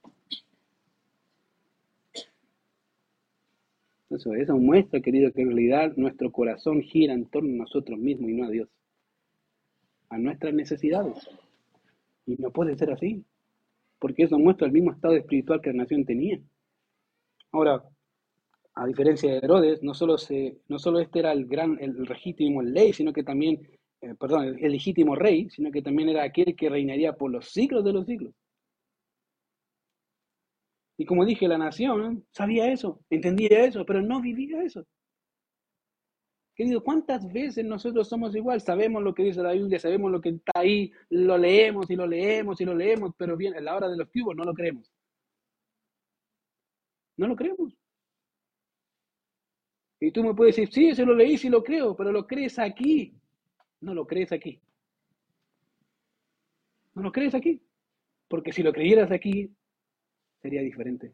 [4.10, 8.30] Eso, eso muestra, querido, que en realidad nuestro corazón gira en torno a nosotros mismos
[8.30, 8.70] y no a Dios.
[10.10, 11.28] A nuestras necesidades.
[12.26, 13.24] Y no puede ser así.
[14.00, 16.40] Porque eso muestra el mismo estado espiritual que la nación tenía.
[17.52, 17.84] Ahora,
[18.78, 22.62] a diferencia de Herodes, no solo, se, no solo este era el gran, el legítimo
[22.62, 23.68] ley, sino que también,
[24.02, 27.50] eh, perdón, el, el, legítimo rey, sino que también era aquel que reinaría por los
[27.50, 28.34] siglos de los siglos.
[30.98, 34.86] Y como dije, la nación sabía eso, entendía eso, pero no vivía eso.
[36.56, 38.62] Querido, ¿cuántas veces nosotros somos igual?
[38.62, 42.08] Sabemos lo que dice la Biblia, sabemos lo que está ahí, lo leemos y lo
[42.08, 44.92] leemos y lo leemos, pero bien, a la hora de los cubos no lo creemos.
[47.18, 47.77] No lo creemos.
[50.00, 52.60] Y tú me puedes decir, sí, se lo leí, sí lo creo, pero lo crees
[52.60, 53.14] aquí.
[53.82, 54.62] No lo crees aquí.
[56.94, 57.62] No lo crees aquí.
[58.28, 59.50] Porque si lo creyeras aquí,
[60.42, 61.14] sería diferente.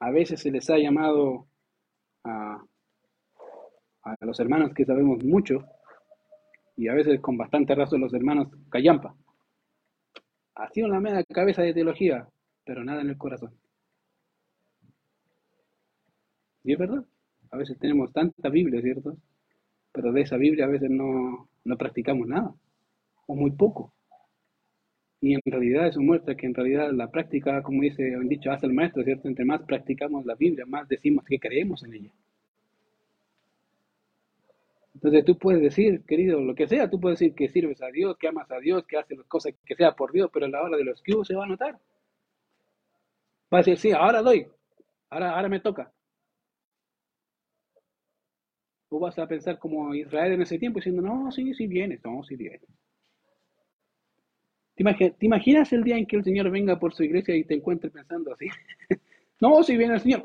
[0.00, 1.46] A veces se les ha llamado
[2.24, 2.62] a,
[4.20, 5.64] los hermanos que sabemos mucho,
[6.76, 9.14] y a veces con bastante razón los hermanos callampa.
[10.54, 12.28] Así en la media cabeza de teología,
[12.64, 13.54] pero nada en el corazón.
[16.64, 17.04] Y es verdad,
[17.52, 19.16] a veces tenemos tanta Biblia, ¿cierto?
[19.92, 22.54] Pero de esa Biblia a veces no, no practicamos nada,
[23.26, 23.94] o muy poco.
[25.20, 28.66] Y en realidad eso muestra que en realidad la práctica, como dice, han dicho, hace
[28.66, 29.26] el maestro, ¿cierto?
[29.26, 32.12] Entre más practicamos la Biblia, más decimos que creemos en ella.
[34.94, 38.16] Entonces tú puedes decir, querido, lo que sea, tú puedes decir que sirves a Dios,
[38.18, 40.62] que amas a Dios, que haces las cosas que sea por Dios, pero a la
[40.62, 41.78] hora de los que se va a notar.
[43.54, 44.46] Va a decir, sí, ahora doy,
[45.10, 45.93] ahora, ahora me toca.
[48.98, 52.36] Vas a pensar como Israel en ese tiempo diciendo, no, sí, sí viene, no, sí
[52.36, 52.60] viene.
[54.74, 57.90] ¿Te, imaginas el día en que el Señor venga por su iglesia y te encuentre
[57.90, 58.46] pensando así?
[59.40, 60.22] no, si viene el Señor.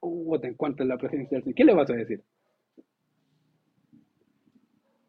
[0.00, 1.54] Uh, te la presencia del Señor.
[1.54, 2.22] ¿Qué le vas a decir?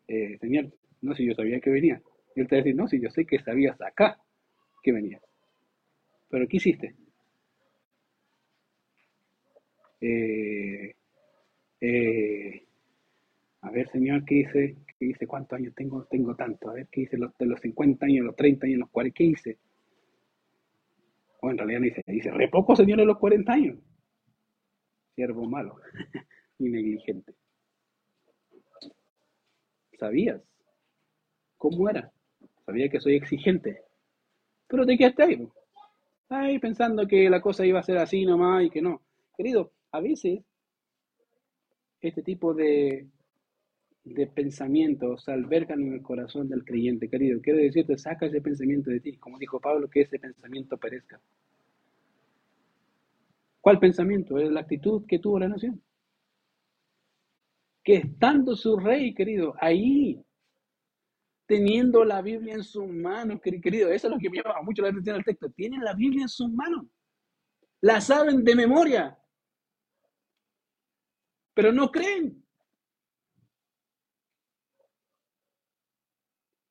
[0.07, 0.69] Eh, señor,
[1.01, 2.01] no, si yo sabía que venía.
[2.35, 4.19] Y él te va a decir, no, si yo sé que sabías acá
[4.83, 5.21] que venía.
[6.29, 6.95] Pero ¿qué hiciste?
[10.01, 10.95] Eh,
[11.81, 12.63] eh,
[13.61, 14.77] a ver, señor, ¿qué dice?
[14.99, 15.27] ¿Qué dice?
[15.27, 16.03] ¿Cuántos años tengo?
[16.05, 16.69] Tengo tanto.
[16.69, 17.17] A ver, ¿qué dice?
[17.17, 19.57] Los, de los 50 años, los 30 años, los 40, ¿qué dice?
[21.41, 23.77] O en realidad dice, re poco, señor, de los 40 años.
[25.15, 25.75] Siervo malo
[26.59, 27.33] y negligente.
[29.99, 30.41] ¿Sabías
[31.57, 32.11] cómo era?
[32.65, 33.81] Sabía que soy exigente.
[34.67, 35.47] Pero te quedaste ahí.
[36.29, 39.01] Ahí pensando que la cosa iba a ser así nomás y que no.
[39.35, 40.41] Querido, a veces
[42.01, 43.07] este tipo de,
[44.03, 47.39] de pensamientos albergan en el corazón del creyente, querido.
[47.41, 51.21] Quiero decirte, saca ese pensamiento de ti, como dijo Pablo, que ese pensamiento perezca.
[53.61, 54.39] ¿Cuál pensamiento?
[54.39, 55.81] Es la actitud que tuvo la nación.
[57.83, 60.19] Que estando su rey, querido, ahí,
[61.45, 64.89] teniendo la Biblia en sus manos, querido, eso es lo que me llama mucho la
[64.89, 65.49] atención al texto.
[65.51, 66.85] Tienen la Biblia en sus manos.
[67.81, 69.17] La saben de memoria
[71.61, 72.43] pero no creen.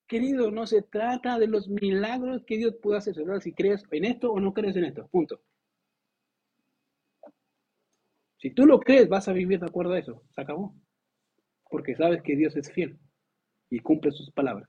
[0.08, 4.32] Querido, no se trata de los milagros que Dios puede hacer, si crees en esto
[4.32, 5.40] o no crees en esto, punto.
[8.38, 10.74] Si tú lo crees, vas a vivir de acuerdo a eso, se acabó.
[11.70, 12.98] Porque sabes que Dios es fiel.
[13.70, 14.68] y cumple sus palabras.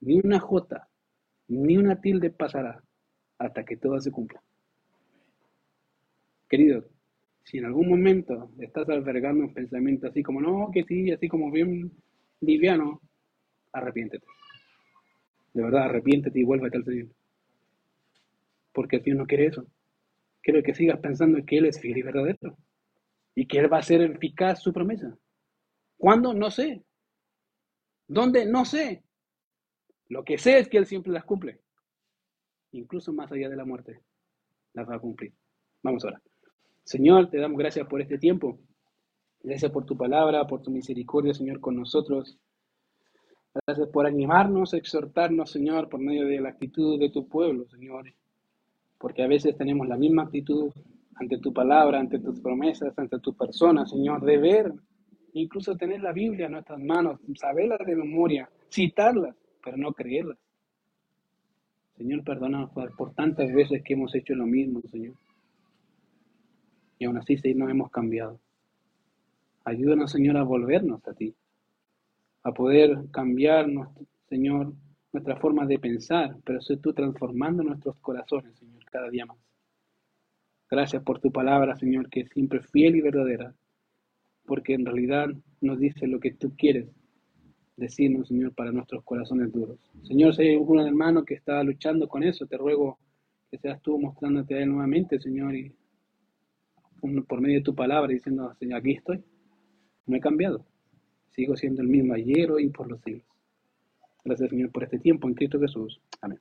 [0.00, 0.90] Ni una jota,
[1.48, 2.84] ni una tilde pasará
[3.38, 4.42] hasta que todo se cumpla.
[6.46, 6.93] Queridos,
[7.44, 11.50] si en algún momento estás albergando un pensamiento así como, no, que sí, así como
[11.50, 11.92] bien
[12.40, 13.00] liviano,
[13.72, 14.26] arrepiéntete.
[15.52, 17.08] De verdad, arrepiéntete y vuélvete al Señor.
[18.72, 19.66] Porque Dios no quiere eso.
[20.42, 22.56] Quiere que sigas pensando que Él es fiel y verdadero.
[23.34, 25.16] Y que Él va a hacer eficaz su promesa.
[25.96, 26.34] ¿Cuándo?
[26.34, 26.82] No sé.
[28.08, 28.46] ¿Dónde?
[28.46, 29.04] No sé.
[30.08, 31.60] Lo que sé es que Él siempre las cumple.
[32.72, 34.00] Incluso más allá de la muerte,
[34.72, 35.32] las va a cumplir.
[35.82, 36.20] Vamos ahora.
[36.84, 38.58] Señor, te damos gracias por este tiempo.
[39.42, 42.38] Gracias por tu palabra, por tu misericordia, Señor, con nosotros.
[43.66, 48.12] Gracias por animarnos, exhortarnos, Señor, por medio de la actitud de tu pueblo, Señor.
[48.98, 50.70] Porque a veces tenemos la misma actitud
[51.14, 54.72] ante tu palabra, ante tus promesas, ante tu persona, Señor, de ver,
[55.32, 60.36] incluso tener la Biblia en nuestras manos, saberla de memoria, citarla, pero no creerla.
[61.96, 65.14] Señor, perdona por, por tantas veces que hemos hecho lo mismo, Señor
[67.04, 68.40] aún así no hemos cambiado.
[69.64, 71.34] Ayúdanos, Señor, a volvernos a ti,
[72.42, 73.66] a poder cambiar,
[74.28, 74.74] Señor,
[75.12, 79.38] nuestra forma de pensar, pero soy tú transformando nuestros corazones, Señor, cada día más.
[80.70, 83.54] Gracias por tu palabra, Señor, que es siempre fiel y verdadera,
[84.44, 85.28] porque en realidad
[85.60, 86.88] nos dice lo que tú quieres
[87.76, 89.78] decirnos, Señor, para nuestros corazones duros.
[90.02, 92.98] Señor, si hay algún hermano que está luchando con eso, te ruego
[93.50, 95.72] que seas tú mostrándote a él nuevamente, Señor, y
[97.26, 99.22] por medio de tu palabra diciendo, Señor, aquí estoy.
[100.06, 100.64] No he cambiado.
[101.30, 103.26] Sigo siendo el mismo ayer, y por los siglos.
[104.24, 106.00] Gracias, Señor, por este tiempo en Cristo Jesús.
[106.20, 106.38] Amén.